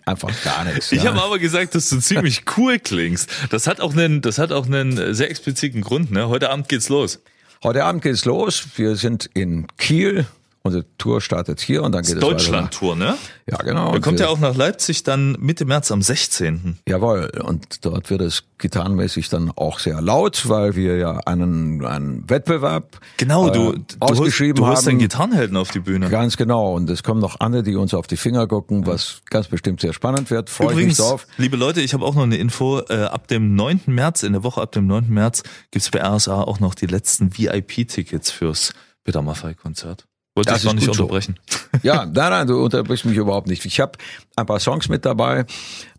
einfach 0.06 0.30
gar 0.42 0.64
nichts. 0.64 0.90
Ich 0.90 1.02
ja. 1.02 1.10
habe 1.10 1.22
aber 1.22 1.38
gesagt, 1.38 1.74
dass 1.74 1.90
du 1.90 1.98
ziemlich 1.98 2.44
cool 2.56 2.78
klingst. 2.78 3.28
Das 3.50 3.66
hat 3.66 3.82
auch 3.82 3.92
einen, 3.92 4.22
das 4.22 4.38
hat 4.38 4.50
auch 4.50 4.64
einen 4.64 5.12
sehr 5.12 5.28
expliziten 5.28 5.82
Grund. 5.82 6.12
Ne? 6.12 6.28
Heute 6.28 6.48
Abend 6.48 6.70
geht's 6.70 6.88
los. 6.88 7.20
Heute 7.62 7.84
Abend 7.84 8.00
geht's 8.02 8.24
los. 8.24 8.66
Wir 8.76 8.96
sind 8.96 9.28
in 9.34 9.66
Kiel. 9.76 10.24
Unsere 10.66 10.86
Tour 10.96 11.20
startet 11.20 11.60
hier 11.60 11.82
und 11.82 11.92
dann 11.92 12.02
geht 12.04 12.16
es 12.16 12.22
weiter. 12.22 12.30
Deutschland-Tour, 12.30 12.96
ne? 12.96 13.18
Ja, 13.46 13.58
genau. 13.58 13.92
Und 13.92 14.00
kommt 14.00 14.18
ja 14.18 14.28
auch 14.28 14.38
nach 14.38 14.56
Leipzig 14.56 15.02
dann 15.02 15.36
Mitte 15.38 15.66
März 15.66 15.90
am 15.92 16.00
16. 16.00 16.78
Jawohl, 16.88 17.30
und 17.44 17.84
dort 17.84 18.08
wird 18.08 18.22
es 18.22 18.44
gitarrenmäßig 18.56 19.28
dann 19.28 19.50
auch 19.50 19.78
sehr 19.78 20.00
laut, 20.00 20.48
weil 20.48 20.74
wir 20.74 20.96
ja 20.96 21.18
einen, 21.26 21.84
einen 21.84 22.30
Wettbewerb 22.30 22.98
Genau, 23.18 23.50
du, 23.50 23.72
äh, 23.72 23.74
du, 23.74 23.76
holst, 23.76 24.00
ausgeschrieben 24.00 24.54
du 24.54 24.66
holst 24.66 24.78
haben. 24.78 24.92
deinen 24.92 24.98
Gitarrenhelden 25.00 25.58
auf 25.58 25.70
die 25.70 25.80
Bühne. 25.80 26.08
Ganz 26.08 26.38
genau. 26.38 26.72
Und 26.72 26.88
es 26.88 27.02
kommen 27.02 27.20
noch 27.20 27.40
andere, 27.40 27.62
die 27.62 27.76
uns 27.76 27.92
auf 27.92 28.06
die 28.06 28.16
Finger 28.16 28.46
gucken, 28.46 28.86
was 28.86 29.20
ganz 29.28 29.48
bestimmt 29.48 29.82
sehr 29.82 29.92
spannend 29.92 30.30
wird. 30.30 30.48
Freue 30.48 30.80
ich 30.80 30.86
mich 30.86 30.96
drauf. 30.96 31.26
liebe 31.36 31.58
Leute, 31.58 31.82
ich 31.82 31.92
habe 31.92 32.06
auch 32.06 32.14
noch 32.14 32.22
eine 32.22 32.38
Info. 32.38 32.80
Äh, 32.88 33.02
ab 33.02 33.28
dem 33.28 33.54
9. 33.54 33.82
März, 33.88 34.22
in 34.22 34.32
der 34.32 34.42
Woche 34.42 34.62
ab 34.62 34.72
dem 34.72 34.86
9. 34.86 35.10
März, 35.10 35.42
gibt's 35.70 35.90
bei 35.90 36.02
RSA 36.02 36.40
auch 36.40 36.58
noch 36.58 36.74
die 36.74 36.86
letzten 36.86 37.36
VIP-Tickets 37.36 38.30
fürs 38.30 38.72
Peter 39.04 39.20
Maffay-Konzert. 39.20 40.06
Wollte 40.34 40.50
Das 40.50 40.60
ich 40.60 40.64
noch 40.64 40.72
ist 40.72 40.80
nicht 40.80 40.86
gut 40.88 40.96
so. 40.96 41.02
unterbrechen. 41.04 41.38
Ja, 41.82 42.06
nein, 42.06 42.30
nein, 42.30 42.46
du 42.46 42.62
unterbrichst 42.62 43.04
mich 43.04 43.16
überhaupt 43.16 43.46
nicht. 43.46 43.64
Ich 43.64 43.80
habe 43.80 43.92
ein 44.36 44.46
paar 44.46 44.60
Songs 44.60 44.88
mit 44.88 45.04
dabei, 45.04 45.44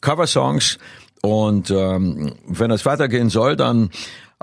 Cover-Songs. 0.01 0.77
Und 1.21 1.71
ähm, 1.71 2.35
wenn 2.47 2.71
es 2.71 2.85
weitergehen 2.85 3.29
soll, 3.29 3.55
dann 3.55 3.89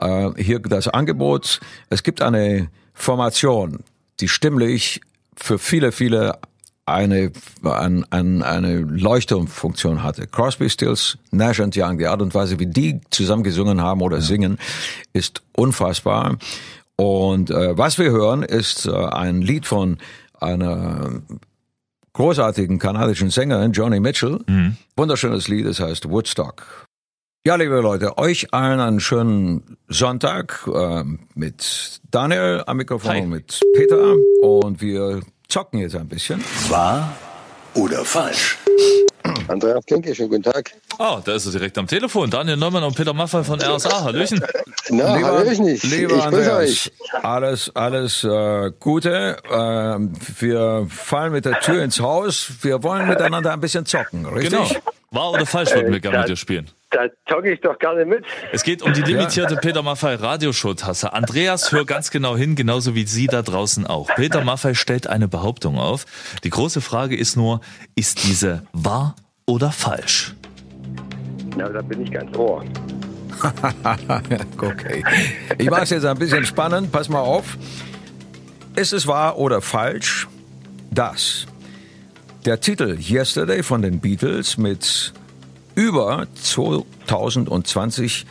äh, 0.01 0.31
hier 0.37 0.61
das 0.61 0.89
Angebot. 0.89 1.61
Es 1.91 2.03
gibt 2.03 2.23
eine 2.23 2.71
Formation, 2.95 3.81
die 4.21 4.29
stimmlich 4.29 5.01
für 5.37 5.59
viele, 5.59 5.93
viele 5.93 6.39
eine, 6.85 7.31
eine, 7.63 8.45
eine 8.45 8.77
Leuchtturmfunktion 8.81 10.03
hatte. 10.03 10.27
Crosby, 10.27 10.69
Stills, 10.69 11.19
Nash 11.31 11.61
und 11.61 11.77
Young, 11.77 11.99
die 11.99 12.07
Art 12.07 12.21
und 12.23 12.35
Weise, 12.35 12.59
wie 12.59 12.67
die 12.67 13.01
zusammen 13.11 13.45
gesungen 13.45 13.81
haben 13.81 14.03
oder 14.03 14.17
ja. 14.17 14.23
singen, 14.23 14.59
ist 15.13 15.43
unfassbar. 15.57 16.39
Und 16.97 17.51
äh, 17.51 17.77
was 17.77 17.99
wir 17.99 18.11
hören, 18.11 18.43
ist 18.43 18.87
äh, 18.87 18.93
ein 18.93 19.43
Lied 19.43 19.67
von 19.67 19.99
einer 20.39 21.23
großartigen 22.13 22.79
kanadischen 22.79 23.31
Sängerin, 23.31 23.73
Johnny 23.73 24.01
Mitchell. 24.01 24.41
Mhm. 24.47 24.77
Wunderschönes 24.97 25.49
Lied, 25.49 25.67
es 25.67 25.81
heißt 25.81 26.09
Woodstock. 26.11 26.87
Ja, 27.45 27.57
liebe 27.57 27.81
Leute, 27.81 28.19
euch 28.19 28.55
allen 28.55 28.79
einen 28.79 29.01
schönen 29.01 29.77
Sonntag 29.89 30.69
äh, 30.73 31.03
mit 31.35 32.01
Daniel 32.11 32.63
am 32.67 32.77
Mikrofon, 32.77 33.11
Hi. 33.11 33.23
mit 33.27 33.61
Peter 33.75 34.15
und 34.43 34.81
wir 34.81 35.21
zocken 35.49 35.81
jetzt 35.81 35.97
ein 35.97 36.07
bisschen. 36.07 36.41
Wahr 36.69 37.13
oder 37.75 38.05
falsch? 38.05 38.59
Andreas 39.49 39.85
Kenke, 39.87 40.15
schönen 40.15 40.31
guten 40.31 40.43
Tag. 40.43 40.73
Oh, 40.99 41.19
da 41.25 41.35
ist 41.35 41.47
er 41.47 41.53
direkt 41.53 41.79
am 41.79 41.87
Telefon. 41.87 42.31
Daniel 42.31 42.57
Neumann 42.57 42.85
und 42.85 42.97
Peter 42.97 43.13
Maffay 43.13 43.45
von 43.45 43.61
RSA. 43.61 44.05
Hallöchen. 44.05 44.43
Na, 44.91 45.17
lieber, 45.17 45.29
Hallöchen. 45.29 45.67
Ich, 45.69 45.83
lieber 45.83 46.17
ich 46.17 46.23
Andreas, 46.23 46.59
euch. 46.59 46.93
alles, 47.23 47.71
alles 47.75 48.25
äh, 48.25 48.73
Gute. 48.79 49.37
Äh, 49.45 50.41
wir 50.41 50.87
fallen 50.89 51.33
mit 51.33 51.45
der 51.45 51.61
Tür 51.61 51.83
ins 51.83 52.01
Haus. 52.01 52.49
Wir 52.63 52.83
wollen 52.83 53.09
miteinander 53.09 53.53
ein 53.53 53.61
bisschen 53.61 53.87
zocken, 53.87 54.27
richtig? 54.27 54.69
Genau. 54.69 54.81
Wahr 55.13 55.33
oder 55.33 55.47
falsch 55.47 55.75
würden 55.75 55.93
wir 55.93 56.01
gerne 56.01 56.19
mit 56.19 56.29
dir 56.29 56.37
spielen. 56.37 56.71
Da 56.91 57.07
zocke 57.29 57.53
ich 57.53 57.61
doch 57.61 57.79
gerne 57.79 58.05
mit. 58.05 58.25
Es 58.53 58.63
geht 58.65 58.83
um 58.83 58.93
die 58.93 59.03
limitierte 59.03 59.55
ja. 59.55 59.61
Peter 59.61 59.83
Maffei 59.83 60.15
Radioshow-Tasse. 60.15 61.13
Andreas, 61.13 61.73
hör 61.73 61.87
ganz 61.87 62.11
genau 62.11 62.37
hin, 62.37 62.55
genauso 62.55 62.95
wie 62.95 63.07
Sie 63.07 63.27
da 63.27 63.43
draußen 63.43 63.87
auch. 63.87 64.09
Peter 64.15 64.43
Maffei 64.45 64.75
stellt 64.75 65.07
eine 65.07 65.29
Behauptung 65.29 65.79
auf. 65.79 66.05
Die 66.45 66.51
große 66.51 66.81
Frage 66.81 67.17
ist 67.17 67.37
nur, 67.37 67.61
ist 67.95 68.25
diese 68.25 68.63
wahr 68.73 69.17
oder 69.47 69.71
falsch? 69.71 70.35
Na, 71.57 71.69
da 71.69 71.83
bin 71.83 72.03
ich 72.03 72.11
ganz 72.11 72.37
ohr. 72.37 72.65
okay. 74.59 75.05
Ich 75.59 75.71
mache 75.71 75.83
es 75.83 75.91
jetzt 75.91 76.05
ein 76.05 76.19
bisschen 76.19 76.45
spannend. 76.45 76.93
Pass 76.93 77.09
mal 77.09 77.21
auf. 77.21 77.57
Ist 78.77 78.93
es 78.93 79.07
wahr 79.07 79.39
oder 79.39 79.61
falsch, 79.61 80.29
dass 80.91 81.47
der 82.45 82.61
Titel 82.61 82.99
Yesterday 82.99 83.63
von 83.63 83.83
den 83.83 84.01
Beatles 84.01 84.59
mit 84.59 85.13
über 85.75 86.27
2020 86.35 88.27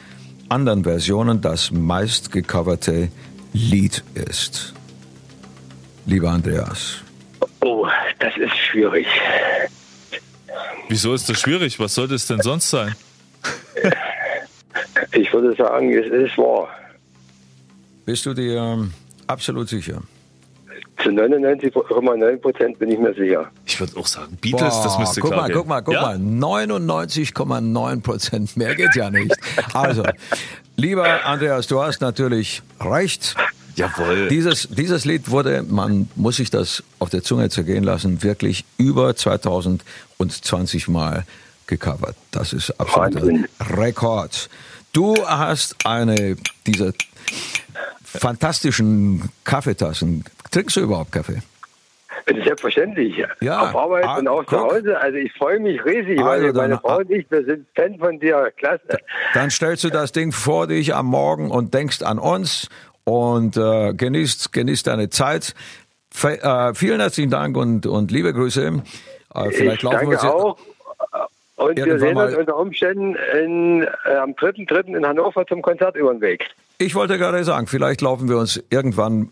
anderen 0.50 0.84
Versionen 0.84 1.41
das 1.41 1.72
meistgecoverte 1.72 3.10
Lied 3.53 4.03
ist. 4.13 4.74
Lieber 6.06 6.32
Andreas. 6.32 7.01
Oh, 7.62 7.88
das 8.20 8.36
ist 8.38 8.58
schwierig. 8.58 9.08
Wieso 10.89 11.13
ist 11.13 11.30
das 11.30 11.39
schwierig? 11.39 11.80
Was 11.80 11.96
sollte 11.96 12.15
es 12.15 12.27
denn 12.27 12.41
sonst 12.41 12.70
sein? 12.70 12.96
Ich 15.13 15.32
würde 15.32 15.56
sagen, 15.56 15.94
es 15.94 16.12
ist 16.12 16.38
wahr. 16.38 16.70
Bist 18.06 18.25
du 18.25 18.34
dir 18.34 18.58
ähm, 18.58 18.94
absolut 19.27 19.70
sicher? 19.70 20.01
Zu 21.03 21.10
99,9 21.10 22.38
Prozent 22.38 22.79
bin 22.79 22.91
ich 22.91 23.00
mir 23.00 23.13
sicher. 23.13 23.50
Ich 23.65 23.79
würde 23.79 23.98
auch 23.98 24.05
sagen, 24.05 24.38
Beatles, 24.39 24.75
Boah, 24.75 24.84
das 24.84 25.00
müsste 25.00 25.22
guck 25.22 25.31
klar 25.31 25.41
mal, 25.41 25.48
gehen. 25.48 25.58
Guck 25.58 25.67
mal, 25.67 25.81
guck 25.81 25.93
ja? 25.93 26.01
mal, 26.01 26.15
99,9 26.17 28.01
Prozent, 28.01 28.58
mehr 28.58 28.75
geht 28.75 28.96
ja 28.96 29.10
nicht. 29.10 29.36
Also, 29.74 30.03
lieber 30.75 31.25
Andreas, 31.25 31.67
du 31.67 31.81
hast 31.81 32.01
natürlich 32.01 32.62
recht. 32.79 33.36
Jawohl. 33.75 34.27
Dieses, 34.27 34.67
dieses 34.70 35.05
Lied 35.05 35.31
wurde, 35.31 35.63
man 35.67 36.10
muss 36.15 36.36
sich 36.36 36.50
das 36.50 36.84
auf 37.00 37.10
der 37.10 37.24
Zunge 37.24 37.50
zergehen 37.50 37.84
lassen, 37.84 38.22
wirklich 38.22 38.65
über 38.77 39.15
2020 39.15 40.88
Mal 40.88 41.25
gecovert. 41.67 42.15
Das 42.31 42.53
ist 42.53 42.72
absolut 42.79 43.29
ein 43.29 43.48
Rekord. 43.60 44.50
Du 44.93 45.15
hast 45.25 45.86
eine 45.86 46.36
dieser 46.67 46.91
fantastischen 48.03 49.29
Kaffeetassen. 49.46 50.25
Trinkst 50.51 50.75
du 50.75 50.81
überhaupt 50.81 51.12
Kaffee? 51.12 51.41
Selbstverständlich. 52.25 53.24
Ja. 53.41 53.62
Auf 53.62 53.75
Arbeit 53.75 54.05
ah, 54.05 54.17
und 54.17 54.27
auch 54.27 54.46
guck. 54.46 54.50
zu 54.50 54.60
Hause. 54.60 55.00
Also 55.00 55.17
ich 55.17 55.34
freue 55.34 55.60
mich 55.60 55.84
riesig, 55.84 56.20
also 56.20 56.46
weil 56.46 56.53
meine 56.53 56.77
Frau 56.77 56.98
und 56.98 57.10
ich, 57.10 57.29
wir 57.31 57.43
sind 57.46 57.65
Fan 57.75 57.98
von 57.98 58.20
dir. 58.20 58.51
Klasse. 58.58 59.00
Dann 59.34 59.50
stellst 59.50 59.84
du 59.84 59.89
das 59.89 60.12
Ding 60.12 60.31
vor 60.31 60.67
dich 60.67 60.93
am 60.93 61.08
Morgen 61.08 61.50
und 61.50 61.74
denkst 61.74 62.03
an 62.03 62.20
uns 62.20 62.70
und 63.05 63.58
äh, 63.58 63.93
genießt, 63.93 64.53
genießt 64.53 64.88
deine 64.88 65.10
Zeit. 65.10 65.55
Fe 66.12 66.41
äh, 66.41 66.74
vielen 66.74 67.00
herzlichen 67.00 67.31
Dank 67.31 67.58
und, 67.58 67.86
und 67.86 68.12
liebe 68.12 68.34
Grüße. 68.34 68.84
Äh, 69.34 69.50
vielleicht 69.51 69.77
ich 69.77 69.81
laufen 69.84 70.10
danke 70.10 70.12
wir 70.12 70.34
auch. 70.34 70.58
Und 71.55 71.77
wir 71.77 72.00
sehen 72.00 72.17
uns 72.17 72.36
unter 72.36 72.58
Umständen 72.58 73.15
in, 73.15 73.88
äh, 74.05 74.15
am 74.15 74.31
3.3. 74.31 74.98
in 74.98 75.05
Hannover 75.05 75.46
zum 75.46 75.62
Konzert 75.62 75.96
über 75.96 76.12
den 76.12 76.22
Weg. 76.22 76.50
Ich 76.79 76.96
wollte 76.96 77.17
gerade 77.17 77.43
sagen, 77.43 77.67
vielleicht 77.67 78.01
laufen 78.01 78.27
wir 78.27 78.38
uns 78.38 78.62
irgendwann 78.72 79.29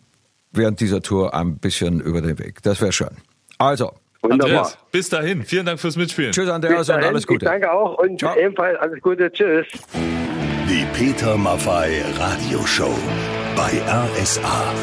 während 0.52 0.80
dieser 0.80 1.02
Tour 1.02 1.34
ein 1.34 1.58
bisschen 1.58 2.00
über 2.00 2.22
den 2.22 2.40
Weg. 2.40 2.62
Das 2.64 2.82
wäre 2.82 2.92
schön. 2.92 3.10
Also. 3.58 3.94
Wunderbar. 4.22 4.48
Andreas, 4.48 4.78
bis 4.92 5.10
dahin. 5.10 5.44
Vielen 5.44 5.66
Dank 5.66 5.80
fürs 5.80 5.96
Mitspielen. 5.96 6.34
Tschüss, 6.34 6.50
Andreas, 6.50 6.90
und 6.90 6.96
alles 6.96 7.26
Gute. 7.26 7.46
Ich 7.46 7.52
danke 7.52 7.72
auch 7.72 7.98
und 8.00 8.20
Ciao. 8.20 8.36
ebenfalls 8.38 8.78
alles 8.80 9.02
Gute. 9.02 9.32
Tschüss. 9.32 9.66
Die 10.70 10.86
Peter 10.94 11.38
Maffei 11.38 12.04
Radioshow 12.18 12.94
bei 13.56 13.82
RSA. 13.88 14.74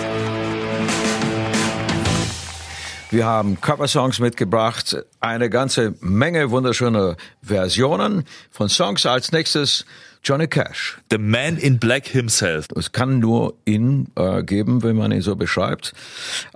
Wir 3.11 3.25
haben 3.25 3.61
Coversongs 3.61 4.19
mitgebracht, 4.19 5.05
eine 5.21 5.49
ganze 5.49 5.95
Menge 6.01 6.51
wunderschöner 6.51 7.17
Versionen 7.41 8.25
von 8.51 8.69
Songs. 8.69 9.07
Als 9.07 9.33
nächstes 9.33 9.87
Johnny 10.27 10.49
Cash. 10.49 10.99
The 11.13 11.19
Man 11.19 11.57
in 11.57 11.79
Black 11.79 12.09
himself. 12.09 12.67
Es 12.75 12.91
kann 12.91 13.21
nur 13.21 13.55
ihn 13.65 14.09
äh, 14.17 14.43
geben, 14.43 14.83
wenn 14.83 14.97
man 14.97 15.13
ihn 15.13 15.23
so 15.23 15.37
beschreibt. 15.37 15.93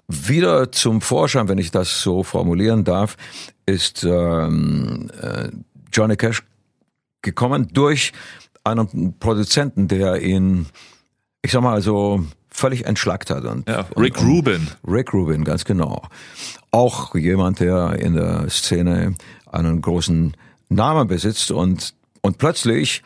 Wieder 0.08 0.72
zum 0.72 1.00
Vorschein, 1.00 1.48
wenn 1.48 1.58
ich 1.58 1.70
das 1.70 2.02
so 2.02 2.24
formulieren 2.24 2.82
darf, 2.82 3.16
ist 3.66 4.02
ähm, 4.02 5.08
äh, 5.22 5.50
Johnny 5.92 6.16
Cash 6.16 6.42
gekommen 7.22 7.68
durch 7.72 8.12
einen 8.64 9.16
Produzenten, 9.20 9.86
der 9.86 10.20
ihn, 10.20 10.66
ich 11.40 11.52
sag 11.52 11.62
mal 11.62 11.80
so, 11.80 12.24
völlig 12.48 12.86
entschlackt 12.86 13.30
hat. 13.30 13.44
Und, 13.44 13.68
ja, 13.68 13.86
Rick 13.96 14.18
und, 14.18 14.26
Rubin. 14.26 14.68
Rick 14.84 15.14
Rubin, 15.14 15.44
ganz 15.44 15.64
genau. 15.64 16.02
Auch 16.72 17.14
jemand, 17.14 17.60
der 17.60 18.00
in 18.00 18.14
der 18.14 18.50
Szene 18.50 19.14
einen 19.46 19.80
großen 19.80 20.36
Namen 20.68 21.06
besitzt 21.06 21.52
und, 21.52 21.94
und 22.20 22.38
plötzlich 22.38 23.04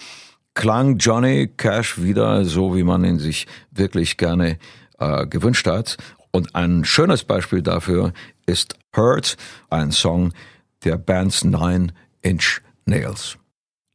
klang 0.55 0.99
Johnny 0.99 1.49
Cash 1.49 2.01
wieder 2.01 2.45
so, 2.45 2.75
wie 2.75 2.85
man 2.85 3.05
ihn 3.05 3.19
sich 3.19 3.47
wirklich 3.71 4.17
gerne 4.17 4.59
äh, 4.99 5.27
gewünscht 5.27 5.67
hat. 5.67 5.97
Und 6.31 6.55
ein 6.55 6.85
schönes 6.85 7.25
Beispiel 7.25 7.63
dafür 7.63 8.13
ist 8.47 8.75
Hurt, 8.97 9.37
ein 9.71 9.93
Song 9.93 10.33
der 10.85 10.97
Bands 10.97 11.45
Nine 11.45 11.89
Inch 12.23 12.61
Nails. 12.87 13.37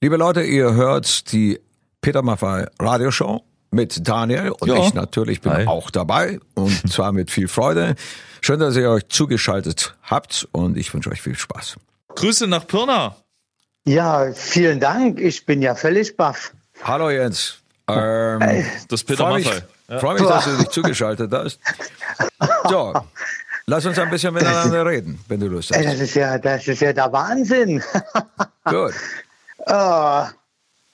Liebe 0.01 0.17
Leute, 0.17 0.43
ihr 0.43 0.73
hört 0.73 1.31
die 1.31 1.59
Peter 2.01 2.21
Maffay 2.21 2.65
Radioshow 2.79 3.43
mit 3.71 4.07
Daniel 4.07 4.51
und 4.59 4.69
ja. 4.69 4.77
ich 4.77 4.93
natürlich 4.93 5.41
bin 5.41 5.51
Hi. 5.51 5.67
auch 5.67 5.91
dabei 5.91 6.39
und 6.55 6.71
zwar 6.91 7.11
mit 7.11 7.29
viel 7.31 7.47
Freude. 7.47 7.95
Schön, 8.41 8.59
dass 8.59 8.75
ihr 8.75 8.89
euch 8.89 9.07
zugeschaltet 9.09 9.97
habt 10.03 10.47
und 10.51 10.77
ich 10.77 10.93
wünsche 10.93 11.11
euch 11.11 11.21
viel 11.21 11.35
Spaß. 11.35 11.77
Grüße 12.15 12.47
nach 12.47 12.65
Pirna. 12.65 13.15
Ja, 13.85 14.31
vielen 14.33 14.79
Dank. 14.79 15.19
Ich 15.19 15.45
bin 15.45 15.61
ja 15.61 15.75
völlig 15.75 16.15
baff. 16.15 16.53
Hallo 16.83 17.09
Jens. 17.09 17.59
Ähm, 17.89 18.39
das 18.87 19.01
ist 19.01 19.03
Peter 19.05 19.23
Freue 19.23 19.39
mich, 19.39 19.63
ja. 19.87 19.99
freu 19.99 20.13
mich, 20.13 20.23
dass 20.23 20.45
du 20.45 20.57
dich 20.59 20.69
zugeschaltet 20.69 21.31
hast. 21.33 21.59
So, 22.69 22.93
lass 23.65 23.85
uns 23.85 23.97
ein 23.97 24.09
bisschen 24.09 24.33
miteinander 24.33 24.85
reden, 24.85 25.19
wenn 25.27 25.39
du 25.39 25.47
Lust 25.47 25.71
hast. 25.75 25.83
Das 25.83 25.99
ist 25.99 26.13
ja, 26.13 26.37
das 26.37 26.67
ist 26.67 26.81
ja 26.81 26.93
der 26.93 27.11
Wahnsinn. 27.11 27.83
Gut. 28.65 28.93
Oh, 29.65 30.23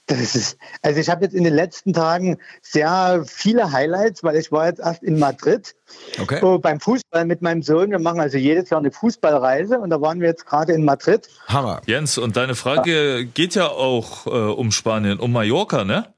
das 0.08 0.36
ist, 0.36 0.58
also 0.84 1.00
ich 1.00 1.10
habe 1.10 1.24
jetzt 1.24 1.34
in 1.34 1.44
den 1.44 1.54
letzten 1.54 1.94
Tagen 1.94 2.38
sehr 2.62 3.24
viele 3.26 3.72
Highlights, 3.72 4.24
weil 4.24 4.36
ich 4.36 4.52
war 4.52 4.68
jetzt 4.68 4.80
erst 4.80 5.04
in 5.04 5.18
Madrid 5.18 5.76
okay. 6.22 6.40
so 6.42 6.60
beim 6.60 6.80
Fußball 6.80 7.26
mit 7.26 7.42
meinem 7.42 7.64
Sohn. 7.64 7.90
Wir 7.90 8.00
machen 8.00 8.20
also 8.20 8.38
jedes 8.38 8.70
Jahr 8.70 8.80
eine 8.80 8.92
Fußballreise 8.92 9.80
und 9.80 9.90
da 9.90 10.00
waren 10.02 10.22
wir 10.22 10.28
jetzt 10.28 10.46
gerade 10.46 10.74
in 10.74 10.86
Madrid. 10.86 11.28
Hammer. 11.48 11.82
Jens, 11.88 12.18
und 12.18 12.38
deine 12.38 12.56
Frage 12.56 13.20
ja. 13.20 13.24
geht 13.24 13.56
ja 13.56 13.68
auch 13.68 14.28
äh, 14.28 14.30
um 14.30 14.72
Spanien, 14.72 15.20
um 15.20 15.32
Mallorca, 15.32 15.84
ne? 15.84 16.14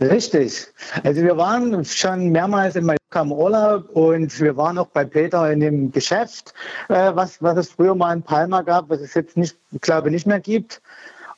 Richtig. 0.00 0.66
Also 1.02 1.22
wir 1.22 1.36
waren 1.36 1.84
schon 1.84 2.30
mehrmals 2.30 2.76
in 2.76 2.84
Mallorca 2.84 3.22
im 3.22 3.32
Urlaub 3.32 3.88
und 3.90 4.38
wir 4.40 4.56
waren 4.56 4.76
auch 4.76 4.88
bei 4.88 5.04
Peter 5.04 5.50
in 5.50 5.60
dem 5.60 5.92
Geschäft, 5.92 6.52
äh, 6.88 7.12
was, 7.14 7.40
was 7.40 7.56
es 7.56 7.70
früher 7.70 7.94
mal 7.94 8.12
in 8.12 8.22
Palma 8.22 8.62
gab, 8.62 8.90
was 8.90 9.00
es 9.00 9.14
jetzt 9.14 9.36
nicht, 9.36 9.56
glaube 9.80 10.10
nicht 10.10 10.26
mehr 10.26 10.40
gibt. 10.40 10.82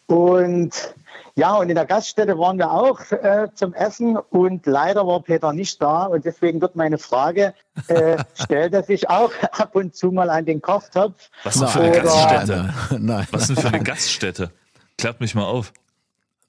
Und 0.06 0.94
ja, 1.36 1.54
und 1.56 1.68
in 1.68 1.74
der 1.74 1.84
Gaststätte 1.84 2.38
waren 2.38 2.56
wir 2.56 2.70
auch 2.70 2.98
äh, 3.12 3.48
zum 3.54 3.74
Essen 3.74 4.16
und 4.16 4.64
leider 4.64 5.06
war 5.06 5.20
Peter 5.22 5.52
nicht 5.52 5.82
da 5.82 6.04
und 6.04 6.24
deswegen 6.24 6.62
wird 6.62 6.76
meine 6.76 6.96
Frage, 6.96 7.52
äh, 7.88 8.16
stellt 8.34 8.72
er 8.72 8.82
sich 8.82 9.10
auch 9.10 9.30
ab 9.52 9.74
und 9.74 9.94
zu 9.94 10.10
mal 10.10 10.30
an 10.30 10.46
den 10.46 10.62
Kochtopf? 10.62 11.28
Was 11.44 11.58
denn 11.58 11.68
für 11.68 11.80
eine 11.82 12.00
Gaststätte? 12.00 12.74
Nein. 12.98 13.26
Was 13.32 13.48
denn 13.48 13.56
für 13.56 13.68
eine 13.68 13.82
Gaststätte? 13.82 14.50
Klärt 14.96 15.20
mich 15.20 15.34
mal 15.34 15.44
auf. 15.44 15.74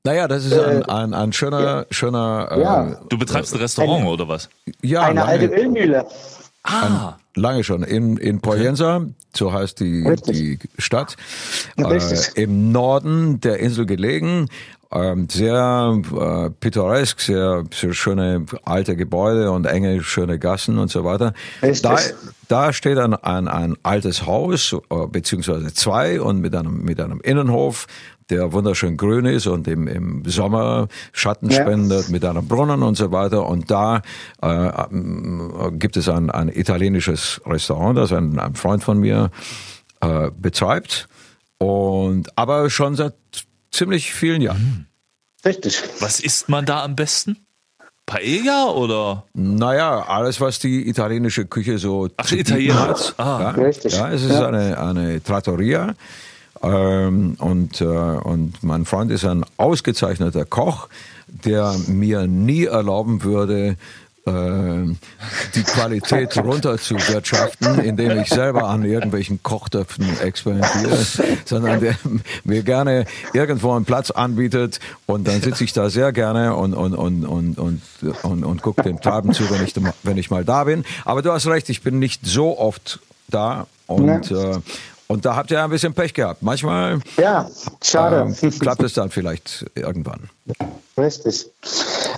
Naja, 0.06 0.29
das 0.29 0.46
ist 0.46 0.58
ein, 0.58 0.82
äh, 0.84 0.86
ein, 0.86 1.13
ein 1.13 1.34
schöner, 1.34 1.62
ja. 1.62 1.86
schöner. 1.91 2.48
Äh, 2.50 2.62
ja. 2.62 3.01
Du 3.10 3.17
betreibst 3.17 3.53
ein 3.53 3.60
Restaurant 3.60 4.03
eine, 4.03 4.10
oder 4.10 4.29
was? 4.29 4.50
Ja, 4.82 5.01
eine 5.01 5.20
lange, 5.20 5.29
alte 5.29 5.46
Ölmühle. 5.48 6.08
Ah. 6.63 7.15
Ein, 7.36 7.41
lange 7.41 7.63
schon. 7.65 7.84
In, 7.84 8.15
in 8.15 8.39
Poyensa, 8.39 9.06
so 9.36 9.51
heißt 9.51 9.82
die, 9.82 10.15
die 10.27 10.60
Stadt. 10.77 11.17
Äh, 11.77 12.00
Im 12.36 12.72
Norden 12.72 13.41
der 13.41 13.60
Insel 13.60 13.86
gelegen. 13.86 14.48
Ähm, 14.89 15.27
sehr 15.29 16.01
äh, 16.17 16.50
pittoresk, 16.50 17.20
sehr, 17.20 17.63
sehr 17.74 17.94
schöne 17.94 18.46
alte 18.63 18.96
Gebäude 18.96 19.51
und 19.51 19.65
enge, 19.65 20.01
schöne 20.01 20.39
Gassen 20.39 20.77
und 20.77 20.89
so 20.89 21.03
weiter. 21.03 21.34
Da, 21.82 21.98
da 22.48 22.72
steht 22.72 22.98
ein, 22.98 23.13
ein, 23.13 23.50
ein 23.50 23.75
altes 23.84 24.25
Haus, 24.25 24.74
äh, 24.89 25.08
beziehungsweise 25.08 25.74
zwei 25.74 26.22
und 26.22 26.39
mit 26.39 26.56
einem, 26.56 26.84
mit 26.84 27.01
einem 27.01 27.20
Innenhof, 27.20 27.88
der 28.29 28.53
wunderschön 28.53 28.98
grün 28.98 29.25
ist 29.25 29.48
und 29.48 29.67
im, 29.67 29.88
im 29.88 30.24
Sommer 30.25 30.88
Schatten 31.12 31.51
spendet 31.51 32.06
ja. 32.06 32.12
mit 32.12 32.25
einem 32.25 32.48
Brunnen 32.48 32.84
und 32.84 32.96
so 32.96 33.12
weiter. 33.12 33.46
Und 33.48 33.70
da 33.72 34.01
äh, 34.41 34.67
äh, 34.67 35.72
gibt 35.72 35.98
es 35.98 36.10
ein, 36.10 36.29
ein 36.29 36.50
italienisches 36.50 37.41
Restaurant, 37.46 37.98
das 37.98 38.12
ein, 38.13 38.39
ein 38.39 38.56
Freund 38.56 38.84
von 38.84 39.00
mir 39.00 39.32
äh, 40.01 40.32
betreibt. 40.38 41.08
Und 41.58 42.38
aber 42.38 42.70
schon 42.70 42.96
seit 42.96 43.15
ziemlich 43.71 44.13
vielen 44.13 44.41
Jahren. 44.41 44.88
Richtig. 45.45 45.81
Was 46.00 46.19
isst 46.19 46.50
man 46.50 46.65
da 46.65 46.83
am 46.83 46.95
besten? 46.95 47.38
Paella 48.05 48.71
oder? 48.71 49.25
Naja, 49.33 50.05
alles, 50.07 50.39
was 50.39 50.59
die 50.59 50.88
italienische 50.88 51.45
Küche 51.45 51.77
so 51.77 52.07
Ach, 52.15 52.31
Italiener 52.31 52.79
hat. 52.79 53.13
Ah. 53.17 53.39
Ja, 53.41 53.50
Richtig. 53.51 53.93
ja, 53.93 54.09
es 54.09 54.24
ist 54.24 54.31
ja. 54.31 54.47
eine, 54.47 54.79
eine 54.79 55.21
Trattoria. 55.21 55.93
Ähm, 56.63 57.36
und, 57.38 57.81
äh, 57.81 57.86
und 57.86 58.63
mein 58.63 58.86
Freund 58.86 59.12
ist 59.12 59.25
ein 59.25 59.45
ausgezeichneter 59.57 60.45
Koch, 60.45 60.88
der 61.27 61.75
mir 61.88 62.27
nie 62.27 62.63
erlauben 62.63 63.24
würde, 63.24 63.75
die 64.27 65.63
Qualität 65.63 66.38
runter 66.43 66.77
zu 66.77 66.96
wirtschaften, 66.96 67.79
indem 67.79 68.19
ich 68.19 68.29
selber 68.29 68.67
an 68.67 68.84
irgendwelchen 68.84 69.41
Kochtöpfen 69.41 70.05
experimentiere, 70.19 70.98
sondern 71.46 71.79
der 71.79 71.96
mir 72.43 72.63
gerne 72.63 73.05
irgendwo 73.34 73.74
einen 73.74 73.86
Platz 73.86 74.12
anbietet 74.12 74.79
und 75.05 75.27
dann 75.27 75.41
sitze 75.41 75.63
ich 75.63 75.74
da 75.74 75.89
sehr 75.89 76.12
gerne 76.12 76.55
und, 76.55 76.74
und, 76.74 76.93
und, 76.93 77.25
und, 77.25 77.57
und, 77.57 77.81
und, 78.24 78.43
und 78.43 78.62
gucke 78.62 78.84
dem 78.84 79.01
Treiben 79.01 79.34
zu, 79.34 79.50
wenn 79.50 79.63
ich, 79.63 79.74
wenn 80.03 80.17
ich 80.17 80.29
mal 80.29 80.43
da 80.43 80.65
bin. 80.65 80.84
Aber 81.05 81.22
du 81.22 81.31
hast 81.31 81.48
recht, 81.48 81.69
ich 81.69 81.81
bin 81.81 82.00
nicht 82.00 82.25
so 82.25 82.60
oft 82.60 83.00
da 83.29 83.67
und, 83.88 84.29
ja. 84.29 84.51
äh, 84.51 84.60
und 85.07 85.25
da 85.25 85.35
habt 85.35 85.51
ihr 85.51 85.63
ein 85.63 85.69
bisschen 85.69 85.93
Pech 85.93 86.13
gehabt. 86.13 86.43
Manchmal 86.43 86.99
ja, 87.17 87.49
schade. 87.83 88.33
Äh, 88.41 88.49
klappt 88.51 88.83
es 88.83 88.93
dann 88.93 89.09
vielleicht 89.09 89.65
irgendwann. 89.75 90.29
Richtig. 90.97 91.47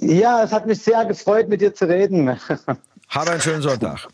Ja, 0.02 0.44
es 0.44 0.52
hat 0.52 0.66
mich 0.66 0.82
sehr 0.82 1.06
gefreut, 1.06 1.50
mit 1.50 1.62
dir 1.62 1.74
zu 1.74 1.88
reden. 1.88 2.38
Habe 3.10 3.32
einen 3.32 3.42
schönen 3.42 3.62
Sonntag. 3.62 4.08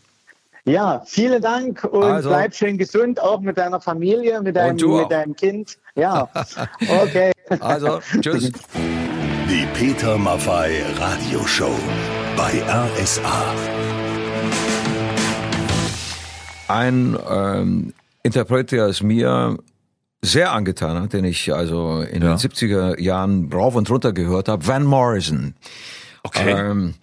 Ja, 0.64 1.02
vielen 1.06 1.40
Dank 1.40 1.84
und 1.84 2.02
also, 2.02 2.28
bleib 2.28 2.52
schön 2.52 2.76
gesund, 2.76 3.20
auch 3.20 3.40
mit 3.40 3.56
deiner 3.56 3.80
Familie, 3.80 4.42
mit 4.42 4.56
deinem, 4.56 4.74
mit 4.74 5.10
deinem 5.12 5.36
Kind. 5.36 5.78
Ja, 5.94 6.28
okay. 7.02 7.30
Also, 7.60 8.00
tschüss. 8.20 8.50
Die 9.48 9.66
Peter 9.74 10.18
Maffei 10.18 10.82
Radioshow 10.98 11.70
bei 12.36 12.60
RSA. 12.68 13.54
Ein 16.66 17.16
ähm, 17.30 17.94
Interpret, 18.26 18.72
der 18.72 18.86
es 18.86 19.02
mir 19.02 19.56
sehr 20.22 20.52
angetan 20.52 21.00
hat, 21.00 21.12
den 21.12 21.24
ich 21.24 21.52
also 21.52 22.00
in 22.00 22.22
ja. 22.22 22.34
den 22.34 22.38
70er 22.38 23.00
Jahren 23.00 23.52
rauf 23.52 23.74
und 23.74 23.88
runter 23.88 24.12
gehört 24.12 24.48
habe, 24.48 24.66
Van 24.66 24.84
Morrison. 24.84 25.54
Okay. 26.22 26.50
Ähm, 26.50 26.94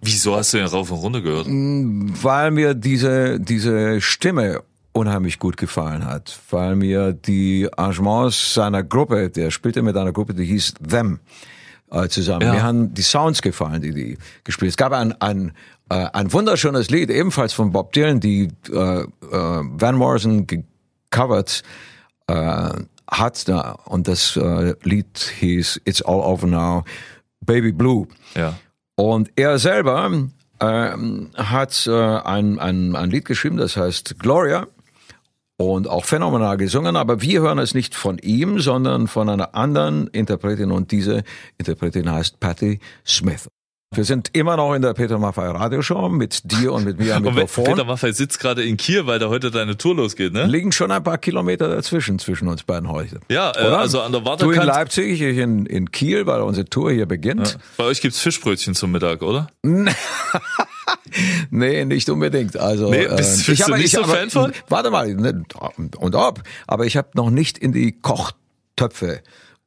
Wieso 0.00 0.36
hast 0.36 0.52
du 0.52 0.58
den 0.58 0.66
rauf 0.66 0.90
und 0.90 0.98
runter 0.98 1.20
gehört? 1.20 1.46
Weil 1.46 2.50
mir 2.50 2.74
diese, 2.74 3.38
diese 3.38 4.00
Stimme 4.00 4.60
unheimlich 4.92 5.38
gut 5.38 5.56
gefallen 5.56 6.04
hat, 6.04 6.38
weil 6.50 6.74
mir 6.74 7.12
die 7.12 7.68
Arrangements 7.76 8.54
seiner 8.54 8.82
Gruppe, 8.82 9.30
der 9.30 9.50
spielte 9.50 9.82
mit 9.82 9.96
einer 9.96 10.12
Gruppe, 10.12 10.34
die 10.34 10.44
hieß 10.44 10.74
Them, 10.86 11.20
äh, 11.90 12.08
zusammen. 12.08 12.42
Ja. 12.42 12.52
Mir 12.52 12.62
haben 12.62 12.92
die 12.94 13.02
Sounds 13.02 13.42
gefallen, 13.42 13.80
die 13.80 13.92
die 13.92 14.18
gespielt. 14.44 14.70
Es 14.70 14.76
gab 14.76 14.92
ein, 14.92 15.12
ein, 15.20 15.52
äh, 15.88 16.06
ein 16.12 16.32
wunderschönes 16.32 16.90
Lied, 16.90 17.10
ebenfalls 17.10 17.52
von 17.52 17.70
Bob 17.70 17.92
Dylan, 17.92 18.20
die 18.20 18.48
äh, 18.70 18.74
äh, 18.74 19.06
Van 19.30 19.94
Morrison 19.94 20.46
gecovert 21.12 21.62
äh, 22.26 22.70
hat 23.08 23.48
da 23.48 23.72
und 23.84 24.08
das 24.08 24.36
äh, 24.36 24.74
Lied 24.82 25.18
hieß 25.38 25.82
It's 25.84 26.02
All 26.02 26.20
Over 26.20 26.46
Now, 26.46 26.84
Baby 27.44 27.72
Blue. 27.72 28.08
Ja. 28.34 28.54
Und 28.96 29.30
er 29.36 29.58
selber 29.58 30.10
äh, 30.58 30.90
hat 31.36 31.86
äh, 31.86 31.92
ein, 31.92 32.58
ein, 32.58 32.96
ein 32.96 33.10
Lied 33.10 33.26
geschrieben, 33.26 33.58
das 33.58 33.76
heißt 33.76 34.18
Gloria 34.18 34.66
und 35.58 35.88
auch 35.88 36.04
phänomenal 36.04 36.56
gesungen, 36.56 36.96
aber 36.96 37.20
wir 37.20 37.42
hören 37.42 37.58
es 37.58 37.74
nicht 37.74 37.94
von 37.94 38.18
ihm, 38.18 38.58
sondern 38.60 39.06
von 39.06 39.28
einer 39.28 39.54
anderen 39.54 40.08
Interpretin 40.08 40.72
und 40.72 40.90
diese 40.90 41.22
Interpretin 41.58 42.10
heißt 42.10 42.40
Patti 42.40 42.80
Smith. 43.06 43.48
Wir 43.94 44.04
sind 44.04 44.30
immer 44.32 44.56
noch 44.56 44.74
in 44.74 44.80
der 44.80 44.94
Peter 44.94 45.18
Maffei 45.18 45.48
Radioshow 45.48 46.08
mit 46.08 46.50
dir 46.50 46.72
und 46.72 46.84
mit 46.84 46.98
mir 46.98 47.14
am 47.16 47.22
Mikrofon. 47.24 47.64
Peter 47.64 47.84
Maffei 47.84 48.12
sitzt 48.12 48.40
gerade 48.40 48.64
in 48.64 48.78
Kiel, 48.78 49.06
weil 49.06 49.18
da 49.18 49.28
heute 49.28 49.50
deine 49.50 49.76
Tour 49.76 49.96
losgeht, 49.96 50.32
ne? 50.32 50.46
Liegen 50.46 50.72
schon 50.72 50.90
ein 50.90 51.02
paar 51.02 51.18
Kilometer 51.18 51.68
dazwischen, 51.68 52.18
zwischen 52.18 52.48
uns 52.48 52.62
beiden 52.62 52.88
heute. 52.88 53.20
Ja, 53.28 53.52
äh, 53.54 53.58
also 53.58 54.00
an 54.00 54.12
der 54.12 54.24
Wartekante. 54.24 54.56
Du 54.56 54.62
in 54.62 54.66
Leipzig, 54.66 55.20
ich 55.20 55.36
in, 55.36 55.66
in 55.66 55.90
Kiel, 55.90 56.24
weil 56.26 56.40
unsere 56.40 56.64
Tour 56.64 56.90
hier 56.90 57.04
beginnt. 57.04 57.48
Ja. 57.48 57.58
Bei 57.76 57.84
euch 57.84 58.00
gibt's 58.00 58.20
Fischbrötchen 58.20 58.74
zum 58.74 58.92
Mittag, 58.92 59.20
oder? 59.20 59.48
nee, 61.50 61.84
nicht 61.84 62.08
unbedingt. 62.08 62.56
Also, 62.56 62.88
nee, 62.88 63.06
bist, 63.06 63.46
äh, 63.46 63.50
bist 63.50 63.68
du 63.68 63.74
nicht 63.74 63.84
ich, 63.84 63.92
so 63.92 64.04
aber, 64.04 64.14
Fan 64.14 64.30
von? 64.30 64.52
Warte 64.70 64.90
mal, 64.90 65.14
ne, 65.14 65.44
und 65.98 66.14
ob. 66.14 66.42
Aber 66.66 66.86
ich 66.86 66.96
habe 66.96 67.10
noch 67.12 67.28
nicht 67.28 67.58
in 67.58 67.72
die 67.72 67.92
Kochtöpfe 67.92 69.20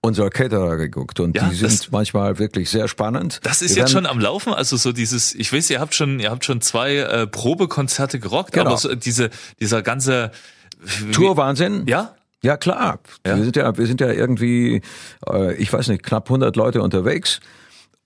unserer 0.05 0.29
Caterer 0.29 0.77
geguckt 0.77 1.19
und 1.19 1.35
ja, 1.35 1.49
die 1.49 1.55
sind 1.55 1.91
manchmal 1.91 2.39
wirklich 2.39 2.69
sehr 2.69 2.87
spannend. 2.87 3.39
Das 3.43 3.61
ist 3.61 3.75
Wir 3.75 3.81
jetzt 3.81 3.91
schon 3.91 4.05
am 4.05 4.19
Laufen, 4.19 4.53
also 4.53 4.77
so 4.77 4.91
dieses, 4.91 5.35
ich 5.35 5.51
weiß, 5.51 5.69
ihr 5.69 5.79
habt 5.79 5.95
schon, 5.95 6.19
ihr 6.19 6.31
habt 6.31 6.45
schon 6.45 6.61
zwei 6.61 6.97
äh, 6.97 7.27
Probekonzerte 7.27 8.19
gerockt, 8.19 8.53
genau. 8.53 8.67
aber 8.67 8.77
so 8.77 8.95
diese, 8.95 9.29
dieser 9.59 9.81
ganze 9.81 10.31
Tourwahnsinn. 11.11 11.83
Ja. 11.87 12.15
Ja 12.41 12.57
klar, 12.57 12.99
ja. 13.25 13.37
wir 13.37 13.43
sind 13.43 13.55
ja, 13.55 13.75
wir 13.75 13.87
sind 13.87 14.01
ja 14.01 14.11
irgendwie, 14.11 14.81
äh, 15.27 15.55
ich 15.55 15.73
weiß 15.73 15.87
nicht, 15.87 16.03
knapp 16.03 16.29
100 16.29 16.55
Leute 16.55 16.83
unterwegs 16.83 17.39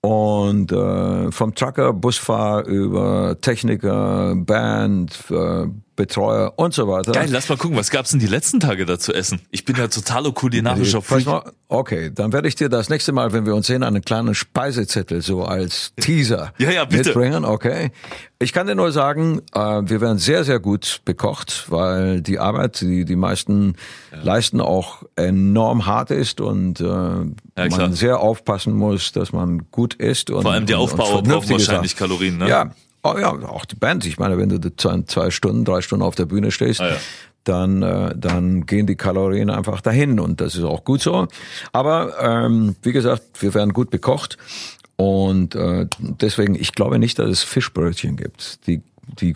und 0.00 0.72
äh, 0.72 1.30
vom 1.30 1.54
Trucker, 1.54 1.92
Busfahrer 1.92 2.64
über 2.64 3.36
Techniker, 3.40 4.34
Band, 4.34 5.12
äh, 5.30 5.66
Betreuer 6.00 6.54
und 6.56 6.72
so 6.72 6.88
weiter. 6.88 7.12
Geil, 7.12 7.28
lass 7.30 7.50
mal 7.50 7.58
gucken, 7.58 7.76
was 7.76 7.90
gab's 7.90 8.12
denn 8.12 8.20
die 8.20 8.26
letzten 8.26 8.58
Tage 8.58 8.86
da 8.86 8.98
zu 8.98 9.12
essen? 9.12 9.42
Ich 9.50 9.66
bin 9.66 9.76
ja 9.76 9.86
totaler 9.86 10.32
kulinarischer 10.32 11.02
Freak. 11.02 11.26
Okay, 11.68 12.10
dann 12.10 12.32
werde 12.32 12.48
ich 12.48 12.54
dir 12.54 12.70
das 12.70 12.88
nächste 12.88 13.12
Mal, 13.12 13.34
wenn 13.34 13.44
wir 13.44 13.54
uns 13.54 13.66
sehen, 13.66 13.82
einen 13.82 14.02
kleinen 14.02 14.34
Speisezettel 14.34 15.20
so 15.20 15.44
als 15.44 15.92
Teaser 16.00 16.54
ja, 16.56 16.70
ja, 16.70 16.86
bitte. 16.86 17.10
mitbringen. 17.10 17.44
Okay. 17.44 17.90
Ich 18.38 18.54
kann 18.54 18.66
dir 18.66 18.74
nur 18.74 18.92
sagen, 18.92 19.42
äh, 19.52 19.58
wir 19.58 20.00
werden 20.00 20.16
sehr, 20.16 20.44
sehr 20.44 20.58
gut 20.58 21.02
bekocht, 21.04 21.66
weil 21.68 22.22
die 22.22 22.38
Arbeit, 22.38 22.80
die 22.80 23.04
die 23.04 23.16
meisten 23.16 23.74
ja. 24.10 24.22
leisten, 24.22 24.62
auch 24.62 25.02
enorm 25.16 25.84
hart 25.84 26.10
ist 26.10 26.40
und 26.40 26.80
äh, 26.80 26.84
ja, 26.84 27.32
man 27.56 27.92
sehr 27.92 28.20
aufpassen 28.20 28.72
muss, 28.72 29.12
dass 29.12 29.34
man 29.34 29.70
gut 29.70 29.92
isst. 29.94 30.30
Und, 30.30 30.42
Vor 30.42 30.52
allem 30.52 30.64
die 30.64 30.74
Aufbauer 30.74 31.22
brauchen 31.22 31.50
wahrscheinlich 31.50 31.94
Kalorien, 31.94 32.38
ne? 32.38 32.48
Ja, 32.48 32.70
Oh 33.02 33.16
ja, 33.18 33.30
auch 33.30 33.64
die 33.64 33.76
Band. 33.76 34.04
Ich 34.06 34.18
meine, 34.18 34.36
wenn 34.38 34.48
du 34.48 34.76
zwei, 34.76 35.02
zwei 35.02 35.30
Stunden, 35.30 35.64
drei 35.64 35.80
Stunden 35.80 36.04
auf 36.04 36.14
der 36.14 36.26
Bühne 36.26 36.50
stehst, 36.50 36.80
ah, 36.80 36.90
ja. 36.90 36.96
dann, 37.44 37.82
äh, 37.82 38.14
dann 38.16 38.66
gehen 38.66 38.86
die 38.86 38.96
Kalorien 38.96 39.50
einfach 39.50 39.80
dahin 39.80 40.20
und 40.20 40.40
das 40.40 40.54
ist 40.54 40.64
auch 40.64 40.84
gut 40.84 41.00
so. 41.00 41.26
Aber 41.72 42.14
ähm, 42.20 42.76
wie 42.82 42.92
gesagt, 42.92 43.22
wir 43.40 43.54
werden 43.54 43.72
gut 43.72 43.90
bekocht 43.90 44.36
und 44.96 45.54
äh, 45.54 45.86
deswegen, 45.98 46.54
ich 46.54 46.72
glaube 46.72 46.98
nicht, 46.98 47.18
dass 47.18 47.30
es 47.30 47.42
Fischbrötchen 47.42 48.16
gibt. 48.16 48.66
Die 48.66 48.82
die 49.20 49.34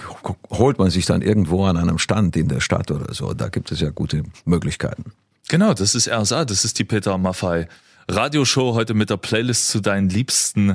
holt 0.50 0.78
man 0.78 0.90
sich 0.90 1.06
dann 1.06 1.20
irgendwo 1.20 1.64
an 1.64 1.76
einem 1.76 1.98
Stand 1.98 2.36
in 2.36 2.46
der 2.46 2.60
Stadt 2.60 2.92
oder 2.92 3.12
so. 3.12 3.34
Da 3.34 3.48
gibt 3.48 3.72
es 3.72 3.80
ja 3.80 3.90
gute 3.90 4.22
Möglichkeiten. 4.44 5.06
Genau, 5.48 5.74
das 5.74 5.96
ist 5.96 6.08
RSA, 6.08 6.44
das 6.44 6.64
ist 6.64 6.78
die 6.78 6.84
Peter 6.84 7.18
Maffei 7.18 7.68
Radioshow 8.08 8.74
heute 8.74 8.94
mit 8.94 9.10
der 9.10 9.16
Playlist 9.16 9.68
zu 9.68 9.80
deinen 9.80 10.08
liebsten 10.08 10.74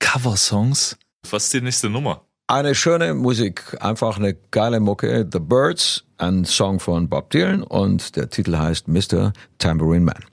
Coversongs. 0.00 0.96
Was 1.30 1.44
ist 1.44 1.54
die 1.54 1.60
nächste 1.60 1.88
Nummer? 1.88 2.22
Eine 2.46 2.74
schöne 2.74 3.14
Musik, 3.14 3.76
einfach 3.80 4.18
eine 4.18 4.34
geile 4.34 4.78
Mucke. 4.78 5.26
The 5.32 5.38
Birds, 5.38 6.04
ein 6.18 6.44
Song 6.44 6.78
von 6.78 7.08
Bob 7.08 7.30
Dylan 7.30 7.62
und 7.62 8.16
der 8.16 8.28
Titel 8.28 8.56
heißt 8.56 8.86
Mr. 8.86 9.32
Tambourine 9.58 10.04
Man. 10.04 10.24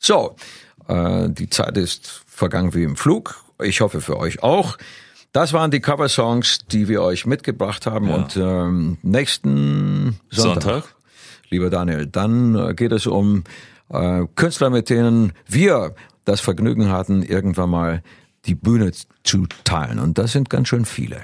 So, 0.00 0.34
äh, 0.88 1.28
die 1.28 1.48
Zeit 1.48 1.76
ist 1.76 2.24
vergangen 2.26 2.74
wie 2.74 2.82
im 2.82 2.96
Flug. 2.96 3.44
Ich 3.62 3.80
hoffe 3.80 4.00
für 4.00 4.18
euch 4.18 4.42
auch. 4.42 4.78
Das 5.32 5.52
waren 5.52 5.70
die 5.70 5.80
Cover-Songs, 5.80 6.66
die 6.66 6.88
wir 6.88 7.02
euch 7.02 7.26
mitgebracht 7.26 7.86
haben. 7.86 8.08
Ja. 8.08 8.14
Und 8.16 8.36
ähm, 8.36 8.98
nächsten 9.02 10.18
Sonntag, 10.30 10.62
Sonntag, 10.62 10.94
lieber 11.50 11.70
Daniel, 11.70 12.06
dann 12.06 12.56
äh, 12.56 12.74
geht 12.74 12.92
es 12.92 13.06
um 13.06 13.44
äh, 13.90 14.24
Künstler, 14.34 14.70
mit 14.70 14.90
denen 14.90 15.32
wir 15.46 15.94
das 16.24 16.40
Vergnügen 16.40 16.90
hatten, 16.90 17.22
irgendwann 17.22 17.70
mal 17.70 18.02
die 18.48 18.54
Bühne 18.54 18.92
zu 19.22 19.46
teilen. 19.64 19.98
Und 19.98 20.18
das 20.18 20.32
sind 20.32 20.50
ganz 20.50 20.68
schön 20.68 20.84
viele. 20.84 21.20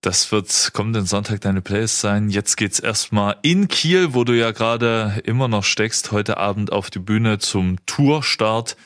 Das 0.00 0.30
wird 0.30 0.70
kommenden 0.72 1.06
Sonntag 1.06 1.40
deine 1.40 1.60
Playlist 1.60 2.00
sein. 2.00 2.30
Jetzt 2.30 2.56
geht's 2.56 2.78
erstmal 2.78 3.36
in 3.42 3.68
Kiel, 3.68 4.14
wo 4.14 4.24
du 4.24 4.32
ja 4.32 4.52
gerade 4.52 5.20
immer 5.24 5.48
noch 5.48 5.64
steckst, 5.64 6.12
heute 6.12 6.36
Abend 6.36 6.72
auf 6.72 6.88
die 6.88 7.00
Bühne 7.00 7.38
zum 7.38 7.76
Tourstart 7.84 8.76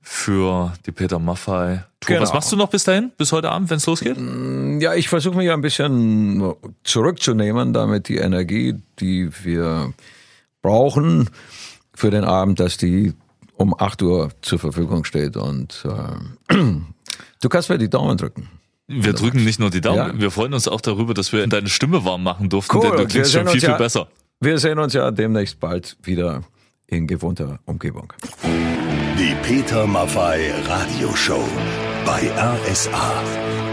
für 0.00 0.72
die 0.86 0.92
Peter 0.92 1.18
Maffei 1.18 1.84
Tour. 2.00 2.16
Genau. 2.16 2.22
Was 2.22 2.34
machst 2.34 2.52
du 2.52 2.56
noch 2.56 2.68
bis 2.68 2.84
dahin, 2.84 3.10
bis 3.16 3.32
heute 3.32 3.50
Abend, 3.50 3.70
wenn 3.70 3.78
es 3.78 3.86
losgeht? 3.86 4.16
Mm, 4.16 4.78
ja, 4.80 4.94
ich 4.94 5.08
versuche 5.08 5.36
mich 5.36 5.50
ein 5.50 5.62
bisschen 5.62 6.54
zurückzunehmen, 6.84 7.72
damit 7.72 8.08
die 8.08 8.18
Energie, 8.18 8.74
die 9.00 9.30
wir 9.42 9.92
brauchen 10.62 11.30
für 11.94 12.10
den 12.10 12.24
Abend, 12.24 12.60
dass 12.60 12.76
die 12.76 13.14
um 13.56 13.74
8 13.76 14.02
Uhr 14.02 14.30
zur 14.42 14.58
Verfügung 14.58 15.04
steht. 15.04 15.36
Und 15.36 15.84
äh, 16.48 16.54
du 17.44 17.48
kannst 17.48 17.68
mir 17.68 17.78
die 17.78 17.90
Daumen 17.90 18.16
drücken. 18.16 18.48
Wir 18.86 19.12
drücken 19.12 19.44
nicht 19.44 19.60
nur 19.60 19.70
die 19.70 19.80
Daumen, 19.80 20.16
ja. 20.16 20.20
wir 20.20 20.30
freuen 20.30 20.52
uns 20.52 20.68
auch 20.68 20.80
darüber, 20.80 21.14
dass 21.14 21.32
wir 21.32 21.46
deine 21.46 21.68
Stimme 21.68 22.04
warm 22.04 22.22
machen 22.22 22.48
durften, 22.48 22.76
cool. 22.76 22.90
denn 22.90 22.96
du 22.98 23.06
klingst 23.06 23.32
schon 23.32 23.46
viel, 23.48 23.62
ja, 23.62 23.70
viel 23.70 23.78
besser. 23.78 24.08
Wir 24.40 24.58
sehen 24.58 24.78
uns 24.78 24.92
ja 24.92 25.10
demnächst 25.10 25.58
bald 25.58 25.96
wieder 26.02 26.42
in 26.86 27.06
gewohnter 27.06 27.60
Umgebung. 27.64 28.12
Die 29.18 29.34
Peter 29.42 29.86
Maffei 29.86 30.52
Radioshow 30.66 31.44
bei 32.04 32.30
RSA. 32.36 33.63